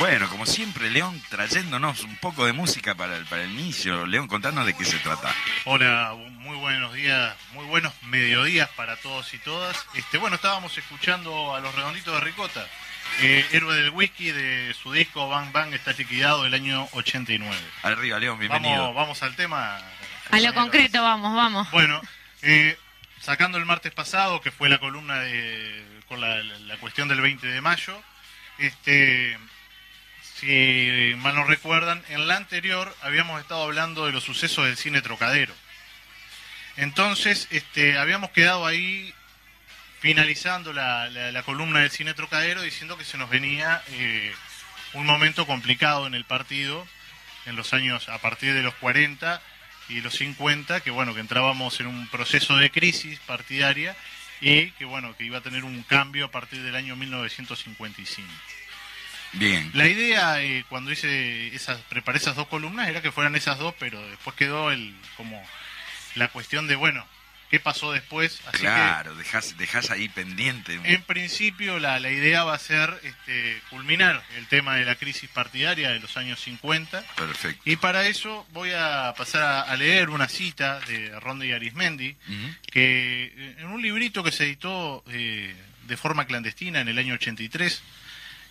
Bueno, 0.00 0.30
como 0.30 0.46
siempre, 0.46 0.90
León 0.90 1.22
trayéndonos 1.28 2.04
un 2.04 2.16
poco 2.16 2.46
de 2.46 2.54
música 2.54 2.94
para 2.94 3.18
el, 3.18 3.26
para 3.26 3.42
el 3.42 3.50
inicio. 3.50 4.06
León, 4.06 4.28
contanos 4.28 4.64
de 4.64 4.72
qué 4.72 4.86
se 4.86 4.98
trata. 4.98 5.30
Hola, 5.66 6.16
muy 6.38 6.56
buenos 6.56 6.94
días, 6.94 7.36
muy 7.52 7.66
buenos 7.66 7.92
mediodías 8.04 8.70
para 8.70 8.96
todos 8.96 9.34
y 9.34 9.38
todas. 9.38 9.76
Este, 9.92 10.16
bueno, 10.16 10.36
estábamos 10.36 10.76
escuchando 10.78 11.54
a 11.54 11.60
los 11.60 11.74
redonditos 11.74 12.14
de 12.14 12.20
Ricota. 12.20 12.66
Eh, 13.20 13.46
héroe 13.52 13.76
del 13.76 13.90
whisky 13.90 14.30
de 14.30 14.72
su 14.72 14.90
disco 14.90 15.28
Bang 15.28 15.52
Bang 15.52 15.74
está 15.74 15.92
liquidado 15.92 16.44
del 16.44 16.54
año 16.54 16.88
89. 16.92 17.54
Arriba, 17.82 18.18
León, 18.18 18.38
bienvenido. 18.38 18.80
Vamos, 18.80 18.96
vamos 18.96 19.22
al 19.22 19.36
tema. 19.36 19.80
A 20.30 20.40
lo 20.40 20.54
concreto, 20.54 21.02
vamos, 21.02 21.36
vamos. 21.36 21.70
Bueno, 21.72 22.00
eh, 22.40 22.78
sacando 23.20 23.58
el 23.58 23.66
martes 23.66 23.92
pasado, 23.92 24.40
que 24.40 24.50
fue 24.50 24.70
la 24.70 24.78
columna 24.78 25.20
de, 25.20 25.84
con 26.08 26.22
la, 26.22 26.42
la 26.42 26.78
cuestión 26.78 27.06
del 27.06 27.20
20 27.20 27.46
de 27.46 27.60
mayo, 27.60 28.02
este, 28.56 29.36
si 30.40 31.14
mal 31.18 31.34
no 31.34 31.44
recuerdan, 31.44 32.02
en 32.08 32.26
la 32.26 32.36
anterior 32.36 32.94
habíamos 33.02 33.40
estado 33.40 33.62
hablando 33.64 34.06
de 34.06 34.12
los 34.12 34.24
sucesos 34.24 34.64
del 34.66 34.76
cine 34.76 35.02
Trocadero. 35.02 35.54
Entonces, 36.76 37.46
este, 37.50 37.98
habíamos 37.98 38.30
quedado 38.30 38.66
ahí 38.66 39.12
finalizando 40.00 40.72
la, 40.72 41.08
la- 41.10 41.42
columna 41.42 41.80
del 41.80 41.90
cine 41.90 42.14
Trocadero 42.14 42.62
diciendo 42.62 42.96
que 42.96 43.04
se 43.04 43.18
nos 43.18 43.28
venía 43.28 43.82
eh, 43.88 44.32
un 44.94 45.04
momento 45.04 45.46
complicado 45.46 46.06
en 46.06 46.14
el 46.14 46.24
partido 46.24 46.86
en 47.46 47.56
los 47.56 47.74
años 47.74 48.08
a 48.08 48.18
partir 48.18 48.54
de 48.54 48.62
los 48.62 48.74
40 48.76 49.42
y 49.90 50.00
los 50.00 50.14
50, 50.14 50.80
que 50.80 50.90
bueno, 50.90 51.14
que 51.14 51.20
entrábamos 51.20 51.80
en 51.80 51.86
un 51.88 52.06
proceso 52.08 52.56
de 52.56 52.70
crisis 52.70 53.18
partidaria 53.20 53.94
y 54.40 54.70
que 54.72 54.84
bueno, 54.86 55.14
que 55.16 55.24
iba 55.24 55.38
a 55.38 55.42
tener 55.42 55.64
un 55.64 55.82
cambio 55.82 56.26
a 56.26 56.30
partir 56.30 56.62
del 56.62 56.76
año 56.76 56.96
1955. 56.96 58.26
Bien. 59.32 59.70
La 59.74 59.86
idea 59.88 60.42
eh, 60.42 60.64
cuando 60.68 60.90
hice 60.92 61.54
esas, 61.54 61.78
preparé 61.88 62.18
esas 62.18 62.36
dos 62.36 62.48
columnas 62.48 62.88
era 62.88 63.00
que 63.02 63.12
fueran 63.12 63.36
esas 63.36 63.58
dos, 63.58 63.74
pero 63.78 64.00
después 64.08 64.34
quedó 64.36 64.70
el 64.70 64.94
como 65.16 65.40
la 66.16 66.28
cuestión 66.28 66.66
de 66.66 66.74
bueno, 66.74 67.06
¿qué 67.50 67.60
pasó 67.60 67.92
después? 67.92 68.40
Así 68.46 68.58
Claro, 68.58 69.14
dejás, 69.14 69.56
dejás 69.56 69.90
ahí 69.92 70.08
pendiente. 70.08 70.80
en 70.82 71.02
principio 71.02 71.78
la, 71.78 72.00
la 72.00 72.10
idea 72.10 72.42
va 72.44 72.54
a 72.54 72.58
ser 72.58 72.92
este, 73.04 73.60
culminar 73.70 74.22
el 74.36 74.46
tema 74.48 74.74
de 74.76 74.84
la 74.84 74.96
crisis 74.96 75.30
partidaria 75.30 75.90
de 75.90 76.00
los 76.00 76.16
años 76.16 76.40
50 76.40 77.00
Perfecto. 77.14 77.62
y 77.64 77.76
para 77.76 78.06
eso 78.08 78.46
voy 78.52 78.70
a 78.72 79.14
pasar 79.16 79.42
a, 79.42 79.60
a 79.62 79.76
leer 79.76 80.10
una 80.10 80.28
cita 80.28 80.80
de 80.80 81.18
Ronda 81.20 81.46
y 81.46 81.52
Arismendi 81.52 82.16
Ujú. 82.28 82.54
que 82.72 83.32
eh, 83.36 83.56
en 83.58 83.66
un 83.66 83.80
librito 83.82 84.24
que 84.24 84.32
se 84.32 84.44
editó 84.44 85.04
eh, 85.08 85.54
de 85.86 85.96
forma 85.96 86.24
clandestina 86.26 86.80
en 86.80 86.88
el 86.88 86.98
año 86.98 87.14
83, 87.14 87.82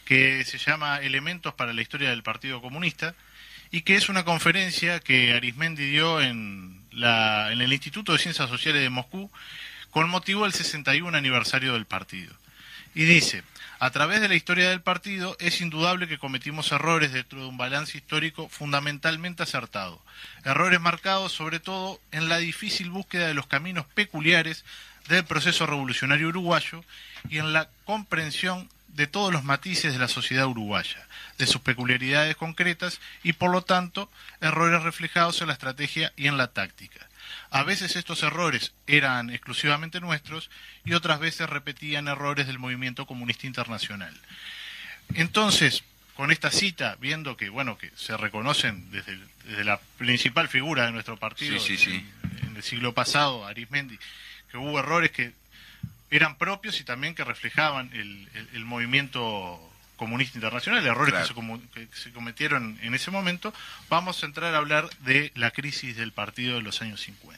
que 0.09 0.43
se 0.43 0.57
llama 0.57 0.97
Elementos 1.01 1.53
para 1.53 1.71
la 1.71 1.83
Historia 1.83 2.09
del 2.09 2.23
Partido 2.23 2.61
Comunista, 2.61 3.13
y 3.69 3.81
que 3.81 3.93
es 3.93 4.09
una 4.09 4.25
conferencia 4.25 4.99
que 4.99 5.33
Arismendi 5.33 5.85
dio 5.85 6.19
en, 6.19 6.81
la, 6.91 7.51
en 7.51 7.61
el 7.61 7.71
Instituto 7.71 8.13
de 8.13 8.17
Ciencias 8.17 8.49
Sociales 8.49 8.81
de 8.81 8.89
Moscú 8.89 9.29
con 9.91 10.09
motivo 10.09 10.45
del 10.45 10.53
61 10.53 11.15
aniversario 11.15 11.73
del 11.73 11.85
partido. 11.85 12.33
Y 12.95 13.03
dice, 13.03 13.43
a 13.77 13.91
través 13.91 14.19
de 14.19 14.29
la 14.29 14.33
historia 14.33 14.71
del 14.71 14.81
partido 14.81 15.37
es 15.39 15.61
indudable 15.61 16.07
que 16.07 16.17
cometimos 16.17 16.71
errores 16.71 17.13
dentro 17.13 17.41
de 17.41 17.45
un 17.45 17.57
balance 17.57 17.95
histórico 17.95 18.49
fundamentalmente 18.49 19.43
acertado. 19.43 20.01
Errores 20.43 20.81
marcados 20.81 21.33
sobre 21.33 21.59
todo 21.59 22.01
en 22.11 22.29
la 22.29 22.39
difícil 22.39 22.89
búsqueda 22.89 23.27
de 23.27 23.35
los 23.35 23.45
caminos 23.45 23.85
peculiares 23.93 24.65
del 25.07 25.23
proceso 25.23 25.67
revolucionario 25.67 26.29
uruguayo 26.29 26.83
y 27.29 27.37
en 27.37 27.53
la 27.53 27.69
comprensión 27.85 28.67
de 28.99 29.07
todos 29.07 29.31
los 29.31 29.45
matices 29.45 29.93
de 29.93 29.99
la 29.99 30.09
sociedad 30.09 30.45
uruguaya, 30.45 31.07
de 31.37 31.47
sus 31.47 31.61
peculiaridades 31.61 32.35
concretas 32.35 32.99
y 33.23 33.31
por 33.31 33.49
lo 33.49 33.61
tanto 33.61 34.11
errores 34.41 34.83
reflejados 34.83 35.39
en 35.39 35.47
la 35.47 35.53
estrategia 35.53 36.11
y 36.17 36.27
en 36.27 36.35
la 36.35 36.47
táctica. 36.47 37.07
A 37.49 37.63
veces 37.63 37.95
estos 37.95 38.23
errores 38.23 38.73
eran 38.87 39.29
exclusivamente 39.29 40.01
nuestros 40.01 40.49
y 40.83 40.95
otras 40.95 41.21
veces 41.21 41.49
repetían 41.49 42.09
errores 42.09 42.45
del 42.45 42.59
movimiento 42.59 43.05
comunista 43.05 43.47
internacional. 43.47 44.13
Entonces, 45.13 45.85
con 46.17 46.33
esta 46.33 46.51
cita, 46.51 46.97
viendo 46.99 47.37
que 47.37 47.47
bueno 47.47 47.77
que 47.77 47.91
se 47.95 48.17
reconocen 48.17 48.91
desde, 48.91 49.17
desde 49.45 49.63
la 49.63 49.79
principal 49.97 50.49
figura 50.49 50.87
de 50.87 50.91
nuestro 50.91 51.15
partido 51.15 51.57
Sí, 51.57 51.77
sí, 51.77 51.85
sí. 51.85 52.05
En, 52.41 52.49
en 52.49 52.55
el 52.57 52.63
siglo 52.63 52.93
pasado, 52.93 53.45
Arismendi, 53.45 53.97
que 54.51 54.57
hubo 54.57 54.77
errores 54.77 55.11
que 55.11 55.31
eran 56.11 56.37
propios 56.37 56.79
y 56.79 56.83
también 56.83 57.15
que 57.15 57.23
reflejaban 57.23 57.89
el, 57.93 58.27
el- 58.33 58.49
el 58.53 58.65
movimiento 58.65 59.59
comunista 59.95 60.37
internacional, 60.37 60.85
errores 60.85 61.11
Claro. 61.13 61.27
que, 61.27 61.33
se, 61.33 61.39
comu- 61.39 61.69
que 61.71 61.87
se 61.95 62.11
cometieron 62.11 62.79
en 62.81 62.93
ese 62.95 63.11
momento, 63.11 63.53
vamos 63.89 64.23
a 64.23 64.25
entrar 64.27 64.55
a 64.55 64.57
hablar 64.57 64.89
de 64.99 65.31
la 65.35 65.51
crisis 65.51 65.97
del 65.97 66.11
partido 66.13 66.55
de 66.55 66.61
los 66.61 66.81
años 66.81 67.01
50. 67.01 67.37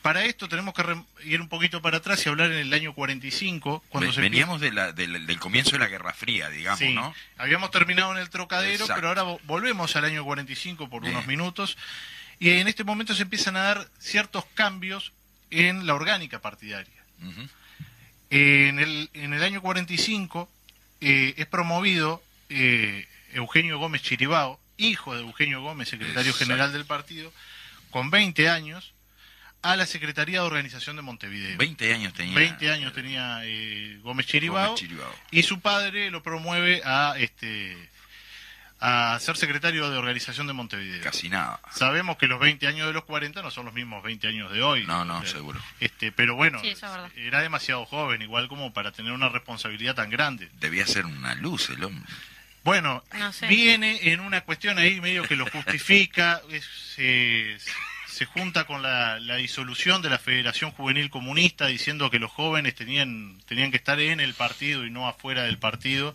Para 0.00 0.24
esto 0.24 0.48
tenemos 0.48 0.72
que 0.74 0.96
ir 1.24 1.40
un 1.40 1.48
poquito 1.48 1.82
para 1.82 1.98
atrás 1.98 2.24
y 2.24 2.28
hablar 2.28 2.52
en 2.52 2.58
el 2.58 2.72
año 2.72 2.94
45, 2.94 3.84
cuando 3.88 4.08
Ve- 4.08 4.14
se 4.14 4.20
Veníamos 4.22 4.60
de 4.60 4.72
la- 4.72 4.92
del, 4.92 5.26
del 5.26 5.38
comienzo 5.40 5.72
de 5.72 5.80
la 5.80 5.88
Guerra 5.88 6.14
Fría, 6.14 6.48
digamos, 6.48 6.78
Sí, 6.78 6.94
¿no? 6.94 7.14
habíamos 7.36 7.70
terminado 7.70 8.12
en 8.12 8.18
el 8.18 8.30
trocadero, 8.30 8.84
Exacto. 8.84 8.94
pero 8.94 9.08
ahora 9.08 9.24
vo- 9.24 9.40
volvemos 9.44 9.94
al 9.96 10.04
año 10.04 10.24
45 10.24 10.88
por 10.88 11.02
Bien. 11.02 11.14
unos 11.14 11.26
minutos 11.26 11.76
y 12.38 12.50
en 12.50 12.68
este 12.68 12.84
momento 12.84 13.14
se 13.14 13.22
empiezan 13.22 13.56
a 13.56 13.62
dar 13.62 13.88
ciertos 13.98 14.44
cambios 14.54 15.12
en 15.50 15.86
la 15.86 15.94
orgánica 15.94 16.38
partidaria. 16.40 16.94
En 18.30 18.78
el, 18.78 19.10
en 19.14 19.32
el 19.32 19.42
año 19.42 19.62
45 19.62 20.48
eh, 21.00 21.34
es 21.36 21.46
promovido 21.46 22.22
eh, 22.48 23.06
Eugenio 23.32 23.78
Gómez 23.78 24.02
Chiribao, 24.02 24.60
hijo 24.76 25.14
de 25.14 25.22
Eugenio 25.22 25.62
Gómez, 25.62 25.88
secretario 25.88 26.30
Exacto. 26.30 26.44
general 26.46 26.72
del 26.72 26.84
partido, 26.84 27.32
con 27.90 28.10
20 28.10 28.48
años, 28.48 28.92
a 29.62 29.76
la 29.76 29.86
Secretaría 29.86 30.40
de 30.40 30.46
Organización 30.46 30.96
de 30.96 31.02
Montevideo. 31.02 31.56
20 31.56 31.94
años 31.94 32.12
tenía. 32.14 32.34
20 32.34 32.70
años 32.70 32.92
tenía 32.92 33.40
eh, 33.44 33.98
Gómez 34.02 34.26
Chiribao, 34.26 34.66
Gómez 34.66 34.80
Chiribao. 34.80 35.14
y 35.30 35.42
su 35.42 35.60
padre 35.60 36.10
lo 36.10 36.22
promueve 36.22 36.80
a 36.84 37.14
este 37.18 37.76
a 38.80 39.18
ser 39.20 39.36
secretario 39.36 39.90
de 39.90 39.98
Organización 39.98 40.46
de 40.46 40.52
Montevideo. 40.52 41.02
Casi 41.02 41.28
nada. 41.28 41.60
Sabemos 41.72 42.16
que 42.16 42.28
los 42.28 42.38
20 42.38 42.66
años 42.68 42.86
de 42.86 42.92
los 42.92 43.04
40 43.04 43.42
no 43.42 43.50
son 43.50 43.64
los 43.66 43.74
mismos 43.74 44.02
20 44.04 44.28
años 44.28 44.52
de 44.52 44.62
hoy. 44.62 44.86
No, 44.86 45.04
no, 45.04 45.24
seguro. 45.26 45.60
Este, 45.80 46.12
pero 46.12 46.36
bueno, 46.36 46.60
Sí, 46.60 46.74
era 47.16 47.40
demasiado 47.42 47.84
joven, 47.86 48.22
igual 48.22 48.46
como 48.48 48.72
para 48.72 48.92
tener 48.92 49.12
una 49.12 49.28
responsabilidad 49.28 49.94
tan 49.96 50.10
grande. 50.10 50.48
Debía 50.60 50.86
ser 50.86 51.06
una 51.06 51.34
luz 51.34 51.70
el 51.70 51.82
hombre. 51.82 52.08
Bueno, 52.64 53.02
No 53.18 53.32
sé. 53.32 53.46
viene 53.48 54.12
en 54.12 54.20
una 54.20 54.42
cuestión 54.42 54.78
ahí 54.78 55.00
medio 55.00 55.22
que 55.24 55.36
lo 55.36 55.46
justifica, 55.46 56.40
es- 56.50 56.64
se, 56.94 57.56
se 58.06 58.26
junta 58.26 58.64
con 58.64 58.82
la, 58.82 59.18
la 59.20 59.36
disolución 59.36 60.02
de 60.02 60.10
la 60.10 60.18
Federación 60.18 60.70
Juvenil 60.72 61.08
Comunista 61.10 61.66
diciendo 61.66 62.10
que 62.10 62.18
los 62.18 62.30
jóvenes 62.30 62.74
tenían, 62.74 63.40
tenían 63.46 63.70
que 63.70 63.76
estar 63.76 63.98
en 64.00 64.20
el 64.20 64.34
partido 64.34 64.84
y 64.84 64.90
no 64.90 65.08
afuera 65.08 65.44
del 65.44 65.58
partido 65.58 66.14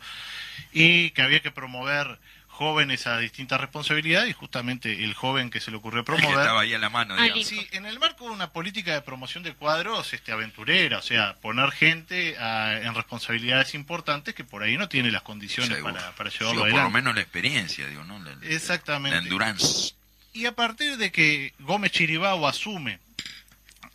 y 0.74 1.12
que 1.12 1.22
había 1.22 1.40
que 1.42 1.52
promover 1.52 2.20
jóvenes 2.54 3.08
a 3.08 3.18
distintas 3.18 3.60
responsabilidades 3.60 4.30
y 4.30 4.34
justamente 4.34 5.04
el 5.04 5.14
joven 5.16 5.50
que 5.50 5.60
se 5.60 5.72
le 5.72 5.78
ocurrió 5.78 6.04
promover 6.06 6.38
estaba 6.40 6.62
ahí 6.62 6.74
a 6.74 6.78
la 6.78 6.90
mano, 6.90 7.16
Ah, 7.18 7.24
digamos. 7.24 7.48
Sí, 7.48 7.68
en 7.72 7.86
el 7.88 8.00
marco 8.00 8.26
de 8.26 8.30
una 8.32 8.52
política 8.52 8.94
de 8.94 9.02
promoción 9.02 9.44
de 9.44 9.54
cuadros 9.54 10.14
este, 10.14 10.32
aventurera, 10.32 11.00
o 11.00 11.02
sea, 11.02 11.36
poner 11.42 11.72
gente 11.72 12.38
a- 12.38 12.80
en 12.82 12.94
responsabilidades 12.94 13.74
importantes 13.74 14.36
que 14.36 14.44
por 14.44 14.62
ahí 14.62 14.78
no 14.78 14.88
tiene 14.88 15.12
las 15.12 15.24
condiciones 15.24 15.80
para, 15.82 16.12
para 16.12 16.30
Sí, 16.30 16.38
llevarlo 16.40 16.62
o 16.62 16.64
por 16.66 16.70
lo 16.70 16.76
adelante. 16.76 16.94
menos 16.94 17.16
la 17.16 17.22
experiencia, 17.22 17.88
digo, 17.88 18.04
¿no? 18.04 18.20
La, 18.20 18.36
la 18.36 18.48
Exactamente. 18.48 19.18
endurance. 19.18 19.94
Y 20.34 20.46
a 20.46 20.52
partir 20.54 20.98
de 20.98 21.12
que 21.12 21.54
Gómez 21.60 21.92
Chiribao 21.92 22.48
asume 22.48 23.00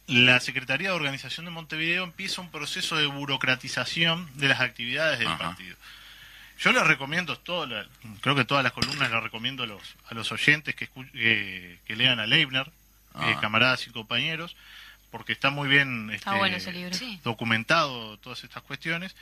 la 0.08 0.40
Secretaría 0.40 0.88
de 0.88 0.94
Organización 0.94 1.44
de 1.46 1.50
Montevideo, 1.52 2.02
empieza 2.04 2.40
un 2.40 2.50
proceso 2.50 2.96
de 2.96 3.06
burocratización 3.06 4.28
de 4.34 4.49
las 4.49 4.61
actividades 4.61 5.19
del 5.19 5.28
Ajá. 5.28 5.38
partido. 5.38 5.76
Yo 6.58 6.72
les 6.72 6.87
recomiendo, 6.87 7.38
todo 7.38 7.66
la- 7.66 7.87
creo 8.20 8.34
que 8.34 8.44
todas 8.44 8.64
las 8.64 8.72
columnas 8.72 9.10
las 9.10 9.22
recomiendo 9.22 9.62
a 9.62 9.66
los, 9.66 9.82
a 10.10 10.14
los 10.14 10.32
oyentes 10.32 10.75
que, 10.75 10.90
escu- 10.90 11.10
que, 11.12 11.78
que 11.87 11.96
lean 11.96 12.19
a 12.20 12.26
Leibner, 12.26 12.70
Ah. 13.14 13.31
eh, 13.31 13.37
camaradas 13.40 13.87
y 13.87 13.90
compañeros, 13.90 14.55
porque 15.10 15.32
está 15.32 15.50
muy 15.50 15.69
bien 15.69 16.10
Está 16.10 16.31
este, 16.32 16.38
bueno 16.38 16.56
ese 16.56 16.72
libro. 16.72 16.96
documentado 17.25 18.16
todas 18.19 18.44
estas 18.44 18.62
cuestiones. 18.62 19.16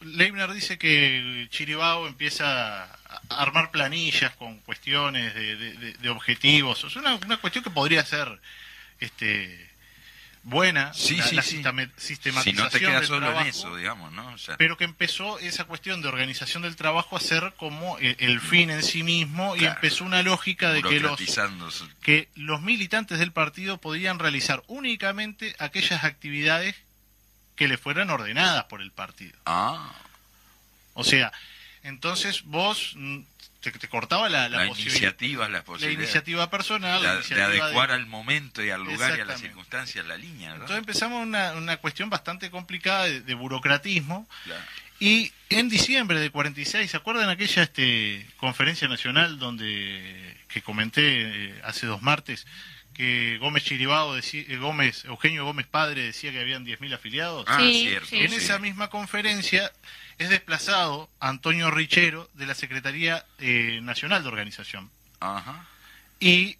Leibner 0.00 0.50
dice 0.52 0.78
que 0.78 1.46
Chiribao 1.50 2.08
empieza 2.08 2.84
a 2.84 2.88
armar 3.28 3.70
planillas 3.70 4.34
con 4.36 4.58
cuestiones 4.60 5.34
de, 5.34 5.56
de- 5.56 5.72
de- 5.74 5.92
de 5.94 6.08
objetivos. 6.08 6.82
Es 6.84 6.96
una, 6.96 7.14
una 7.16 7.36
cuestión 7.36 7.62
que 7.62 7.70
podría 7.70 8.04
ser 8.04 8.40
este, 8.98 9.70
buena, 10.44 10.92
Sí, 10.94 11.16
la, 11.16 11.26
sí, 11.26 11.36
la 11.36 11.42
sí. 11.42 11.50
sistema- 11.56 11.82
Si 11.96 12.06
sistematización 12.08 12.64
no 12.64 12.70
te 12.70 12.78
quedas 12.80 13.00
del 13.00 13.06
solo 13.06 13.20
trabajo, 13.20 13.42
en 13.42 13.46
eso, 13.48 13.76
digamos, 13.76 14.12
¿no? 14.12 14.26
O 14.34 14.38
sea, 14.38 14.56
pero 14.56 14.76
que 14.76 14.84
empezó 14.84 15.38
esa 15.38 15.64
cuestión 15.64 16.02
de 16.02 16.08
organización 16.08 16.62
del 16.62 16.74
trabajo 16.76 17.16
a 17.16 17.20
ser 17.20 17.54
como 17.56 17.96
el, 17.98 18.16
el 18.18 18.40
fin 18.40 18.70
en 18.70 18.82
sí 18.82 19.02
mismo 19.02 19.54
y 19.56 19.64
empezó 19.64 20.04
una 20.04 20.22
lógica 20.22 20.72
de 20.72 20.82
que 20.82 20.98
los 21.00 21.18
que 22.02 22.28
los 22.34 22.60
militantes 22.60 23.18
del 23.18 23.30
partido 23.32 23.78
podían 23.78 24.18
realizar 24.18 24.62
únicamente 24.66 25.54
aquellas 25.58 26.02
actividades 26.04 26.74
que 27.54 27.68
le 27.68 27.78
fueran 27.78 28.10
ordenadas 28.10 28.64
por 28.64 28.82
el 28.82 28.90
partido. 28.90 29.38
Ah, 29.46 29.92
O 30.94 31.04
sea, 31.04 31.32
Entonces 31.84 32.42
vos 32.44 32.92
mm, 32.96 33.20
te, 33.62 33.70
te 33.72 33.88
cortaba 33.88 34.28
la, 34.28 34.48
la, 34.50 34.64
La 34.64 34.68
posibilidad- 34.68 34.96
iniciativa, 34.98 35.48
la 35.48 35.90
iniciativa 35.90 36.50
personal, 36.50 37.00
de, 37.00 37.06
la 37.06 37.12
de 37.14 37.18
iniciativa 37.20 37.48
de- 37.48 37.60
adecuar 37.62 37.90
al 37.92 38.06
momento 38.06 38.62
y 38.62 38.68
al 38.70 38.82
lugar 38.84 39.16
y 39.16 39.20
a 39.22 39.24
las 39.24 39.40
circunstancias 39.40 40.04
la 40.06 40.16
línea, 40.18 40.50
¿verdad? 40.50 40.62
Entonces 40.66 40.78
empezamos 40.78 41.22
una, 41.26 41.52
una 41.52 41.76
cuestión 41.78 42.10
bastante 42.10 42.50
complicada 42.50 43.04
de, 43.04 43.20
de 43.22 43.34
burocratismo. 43.34 44.28
Claro. 44.44 44.62
y 45.00 45.32
en 45.48 45.68
diciembre 45.68 46.20
de 46.20 46.30
46, 46.30 46.90
¿se 46.90 46.96
acuerdan 46.96 47.28
aquella 47.30 47.62
este, 47.62 48.26
conferencia 48.36 48.86
nacional 48.88 49.38
donde 49.38 50.36
que 50.48 50.60
comenté 50.62 51.48
eh, 51.50 51.60
hace 51.64 51.86
dos 51.86 52.02
martes 52.02 52.46
que 52.94 53.38
Gómez 53.38 53.64
Chiribao 53.64 54.14
decía, 54.14 54.44
eh, 54.48 54.56
Gómez, 54.56 55.04
Eugenio 55.06 55.44
Gómez 55.44 55.66
padre 55.66 56.02
decía 56.02 56.30
que 56.32 56.40
habían 56.40 56.64
10.000 56.64 56.94
afiliados? 56.94 57.44
Ah, 57.48 57.58
Sí, 57.60 57.86
cierto. 57.88 58.08
sí. 58.08 58.18
En 58.18 58.30
sí. 58.30 58.36
esa 58.36 58.58
misma 58.58 58.88
conferencia 58.90 59.72
es 60.18 60.28
desplazado 60.28 61.08
Antonio 61.20 61.70
Richero 61.70 62.28
de 62.34 62.46
la 62.46 62.54
Secretaría 62.54 63.24
eh, 63.38 63.80
Nacional 63.82 64.22
de 64.22 64.28
Organización 64.28 64.90
Ajá. 65.20 65.66
y 66.20 66.56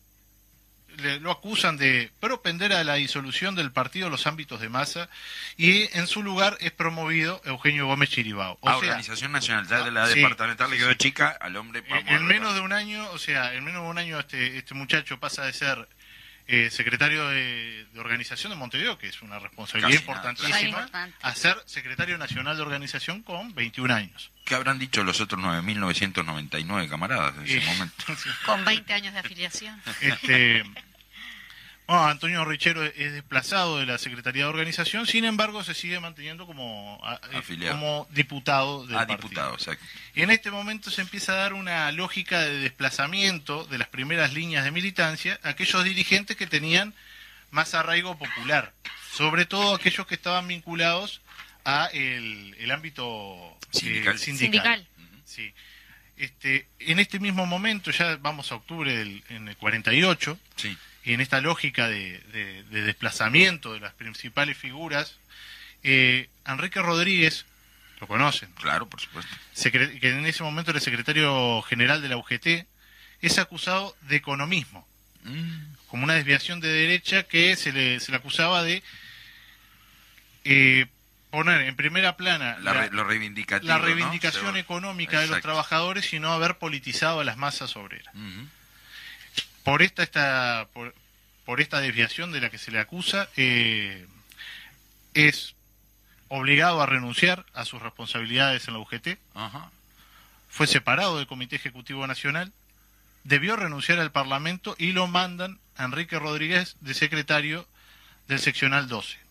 le- 0.99 1.21
lo 1.21 1.31
acusan 1.31 1.77
de 1.79 2.11
propender 2.21 2.73
a 2.75 2.85
la 2.85 2.95
disolución 2.95 3.55
del 3.55 3.71
partido 3.73 4.11
los 4.11 4.27
ámbitos 4.27 4.61
de 4.61 4.69
masa 4.69 5.09
y 5.57 5.89
en 5.97 6.07
su 6.07 6.23
lugar 6.23 6.57
es 6.61 6.71
promovido 6.73 7.41
Eugenio 7.47 7.87
Gómez 7.87 8.11
Chiribao. 8.11 8.59
O 8.61 8.69
Ah, 8.69 8.73
sea, 8.73 8.89
Organización 8.91 9.33
Nacional, 9.33 9.67
ya 9.69 9.83
de 9.85 9.91
la 9.91 10.07
sí, 10.09 10.17
departamental 10.17 10.71
le 10.71 10.77
quedó 10.77 10.91
sí. 10.91 10.97
chica 10.99 11.29
al 11.41 11.57
hombre. 11.57 11.83
en, 12.09 12.27
menos 12.27 12.55
de 12.55 12.61
un 12.61 12.73
año, 12.75 13.09
o 13.13 13.19
sea, 13.19 13.55
en 13.55 13.65
menos 13.65 13.83
de 13.85 13.89
un 13.89 13.97
año 13.99 14.19
este, 14.21 14.59
este 14.59 14.75
muchacho 14.75 15.19
pasa 15.19 15.45
de 15.47 15.53
ser 15.55 15.89
eh, 16.49 16.71
secretario 16.71 17.29
de, 17.29 17.87
de 17.93 18.01
organización 18.01 18.51
de 18.51 18.57
Montevideo, 18.57 18.99
que 18.99 19.09
es 19.09 19.23
una 19.23 19.39
responsabilidad 19.39 19.91
Casi 19.91 20.07
nada, 20.07 20.19
importantísima. 20.19 20.69
Importante. 20.69 21.17
a 21.23 21.35
ser 21.35 21.57
secretario 21.67 22.19
nacional 22.19 22.57
de 22.57 22.63
organización 22.63 23.23
con 23.23 23.55
21 23.55 23.95
años. 23.95 24.31
¿Qué 24.45 24.55
habrán 24.55 24.79
dicho 24.79 25.05
los 25.05 25.21
otros 25.21 25.41
9.999 25.41 26.89
camaradas 26.89 27.37
en 27.39 27.45
ese 27.45 27.57
Y- 27.59 27.61
momento? 27.67 28.05
Con 28.47 28.65
20 28.65 28.93
años 28.93 29.13
de 29.15 29.21
afiliación. 29.21 29.81
Este, 30.01 30.65
bueno, 31.87 32.07
Antonio 32.07 32.45
Richero 32.45 32.85
es 32.85 33.13
desplazado 33.13 33.79
de 33.79 33.87
la 33.87 33.99
Secretaría 33.99 34.45
de 34.45 34.49
Organización, 34.49 35.07
sin 35.07 35.25
embargo 35.25 35.63
se 35.65 35.75
sigue 35.75 35.99
manteniendo 36.01 36.47
como, 36.47 37.01
eh, 37.33 37.37
Afiliado. 37.39 37.75
como 37.79 38.07
diputado 38.11 38.87
del 38.87 38.97
Ah, 38.97 39.07
partido. 39.07 39.17
diputado, 39.29 39.55
exacto. 39.55 39.85
Y 40.15 40.23
en 40.23 40.31
este 40.31 40.51
momento 40.51 40.91
se 40.91 41.01
empieza 41.03 41.33
a 41.33 41.37
dar 41.37 41.53
una 41.53 41.91
lógica 41.93 42.41
de 42.41 42.59
desplazamiento 42.61 43.65
de 43.65 43.79
las 43.79 43.89
primeras 43.89 44.33
líneas 44.33 44.65
de 44.65 44.71
militancia 44.71 45.39
a 45.43 45.51
aquellos 45.51 45.85
dirigentes 45.85 46.37
que 46.37 46.47
tenían 46.47 46.95
más 47.51 47.75
arraigo 47.75 48.17
popular, 48.17 48.73
sobre 49.13 49.45
todo 49.45 49.75
aquellos 49.75 50.07
que 50.07 50.15
estaban 50.15 50.49
vinculados 50.49 51.21
a 51.65 51.87
el, 51.93 52.55
el 52.59 52.71
ámbito 52.71 53.59
eh, 53.75 53.79
Sindical. 53.79 54.19
Sindical. 54.19 54.89
Sí. 55.25 55.53
Este, 56.17 56.69
en 56.79 56.99
este 56.99 57.19
mismo 57.19 57.47
momento, 57.47 57.91
ya 57.91 58.17
vamos 58.17 58.53
a 58.53 58.55
octubre 58.57 58.95
del 58.97 59.23
en 59.29 59.49
el 59.49 59.57
48, 59.57 60.39
Sí. 60.57 60.77
Y 61.05 61.13
en 61.15 61.21
esta 61.21 61.41
lógica 61.41 61.89
de, 61.89 62.19
de- 62.33 62.63
de 62.65 62.83
desplazamiento 62.83 63.73
de 63.75 63.81
las 63.81 63.93
principales 63.95 64.57
figuras, 64.57 65.17
eh, 65.83 66.29
Enrique 66.47 66.81
Rodríguez, 66.81 67.45
lo 68.01 68.07
conocen, 68.07 68.51
Claro, 68.53 68.89
por 68.89 69.01
supuesto. 69.01 69.31
que 69.71 70.09
en 70.11 70.27
ese 70.27 70.43
momento 70.43 70.71
era 70.71 70.81
secretario 70.81 71.63
general 71.63 72.03
de 72.03 72.09
la 72.09 72.17
UGT, 72.17 72.67
es 73.21 73.39
acusado 73.39 73.97
de 74.03 74.17
economismo, 74.17 74.87
Mm, 75.25 75.75
como 75.87 76.03
una 76.03 76.15
desviación 76.15 76.59
de 76.59 76.67
derecha 76.67 77.23
que 77.23 77.55
se 77.55 77.71
le, 77.73 78.01
se 78.01 78.11
le 78.11 78.17
acusaba 78.17 78.65
de 78.65 78.83
eh, 80.45 80.87
poner 81.31 81.63
en 81.63 81.77
primera 81.77 82.17
plana 82.17 82.59
la, 82.59 82.75
la, 82.75 82.87
lo 82.89 83.05
reivindicativo. 83.05 83.69
la 83.73 83.79
¿no? 83.79 83.85
reivindicación 83.85 84.57
económica 84.57 85.21
de 85.21 85.29
los 85.29 85.41
trabajadores 85.41 86.13
y 86.13 86.19
no 86.19 86.33
haber 86.33 86.59
politizado 86.59 87.21
a 87.21 87.25
las 87.25 87.37
masas 87.37 87.77
obreras. 87.77 88.13
Ujú. 88.15 88.49
Por 89.65 89.83
esta, 89.83 90.03
esta 90.03 90.69
por, 90.73 90.95
por 91.45 91.61
esta 91.61 91.81
desviación 91.81 92.33
de 92.33 92.41
la 92.41 92.51
que 92.51 92.59
se 92.59 92.71
le 92.71 92.79
acusa, 92.79 93.29
eh, 93.37 94.07
es 95.15 95.55
obligado 96.29 96.81
a 96.81 96.87
renunciar 96.87 97.45
a 97.53 97.65
sus 97.65 97.83
responsabilidades 97.83 98.67
en 98.67 98.75
la 98.75 98.81
UGT, 98.81 99.19
Ajá. 99.35 99.71
fue 100.49 100.67
separado 100.67 101.19
del 101.19 101.27
Comité 101.27 101.57
Ejecutivo 101.57 102.07
Nacional, 102.07 102.53
debió 103.25 103.57
renunciar 103.57 103.99
al 103.99 104.13
Parlamento 104.13 104.75
y 104.79 104.93
lo 104.93 105.07
mandan 105.07 105.59
a 105.77 105.85
Enrique 105.85 106.19
Rodríguez 106.19 106.77
de 106.81 106.95
secretario 106.95 107.67
del 108.29 108.39
seccional 108.39 108.89
12. 108.89 109.22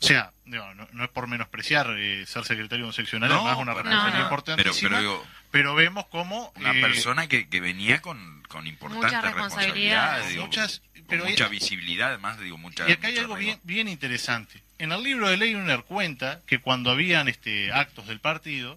O 0.00 0.06
sea, 0.06 0.30
digo, 0.44 0.64
no, 0.74 0.86
no 0.92 1.04
es 1.04 1.10
por 1.10 1.26
menospreciar 1.26 1.92
eh, 1.98 2.24
ser 2.26 2.44
secretario 2.44 2.84
de 2.84 2.88
un 2.88 2.92
seccional, 2.94 3.28
No, 3.30 3.38
es 3.38 3.44
más 3.44 3.56
una 3.56 3.74
responsabilidad 3.74 4.12
nada. 4.12 4.22
importantísima, 4.22 4.88
Pero, 4.98 5.10
pero, 5.18 5.26
pero 5.50 5.70
digo, 5.70 5.74
vemos 5.76 6.06
cómo... 6.06 6.52
una 6.56 6.72
eh, 6.72 6.80
persona 6.80 7.26
que, 7.26 7.48
que 7.48 7.60
venía 7.60 8.00
con, 8.00 8.42
con 8.48 8.66
importantes 8.66 9.10
Mucha 9.12 9.20
responsabilidad. 9.22 10.18
responsabilidades. 10.18 10.28
digo, 10.30 10.44
Muchas- 10.46 10.78
con 10.94 11.04
pero 11.08 11.24
hay- 11.24 11.30
mucha 11.30 11.48
visibilidad, 11.48 12.08
además, 12.08 12.38
digo, 12.38 12.58
mucha. 12.58 12.88
Y 12.88 12.92
acá 12.92 13.08
hay 13.08 13.18
algo 13.18 13.34
bien, 13.34 13.58
bien 13.64 13.88
interesante. 13.88 14.62
En 14.78 14.92
el 14.92 15.02
libro 15.02 15.28
de 15.28 15.36
Leibniz 15.36 15.82
cuenta 15.86 16.40
que 16.46 16.60
cuando 16.60 16.90
habían 16.90 17.26
este, 17.28 17.72
actos 17.72 18.06
del 18.06 18.20
partido, 18.20 18.76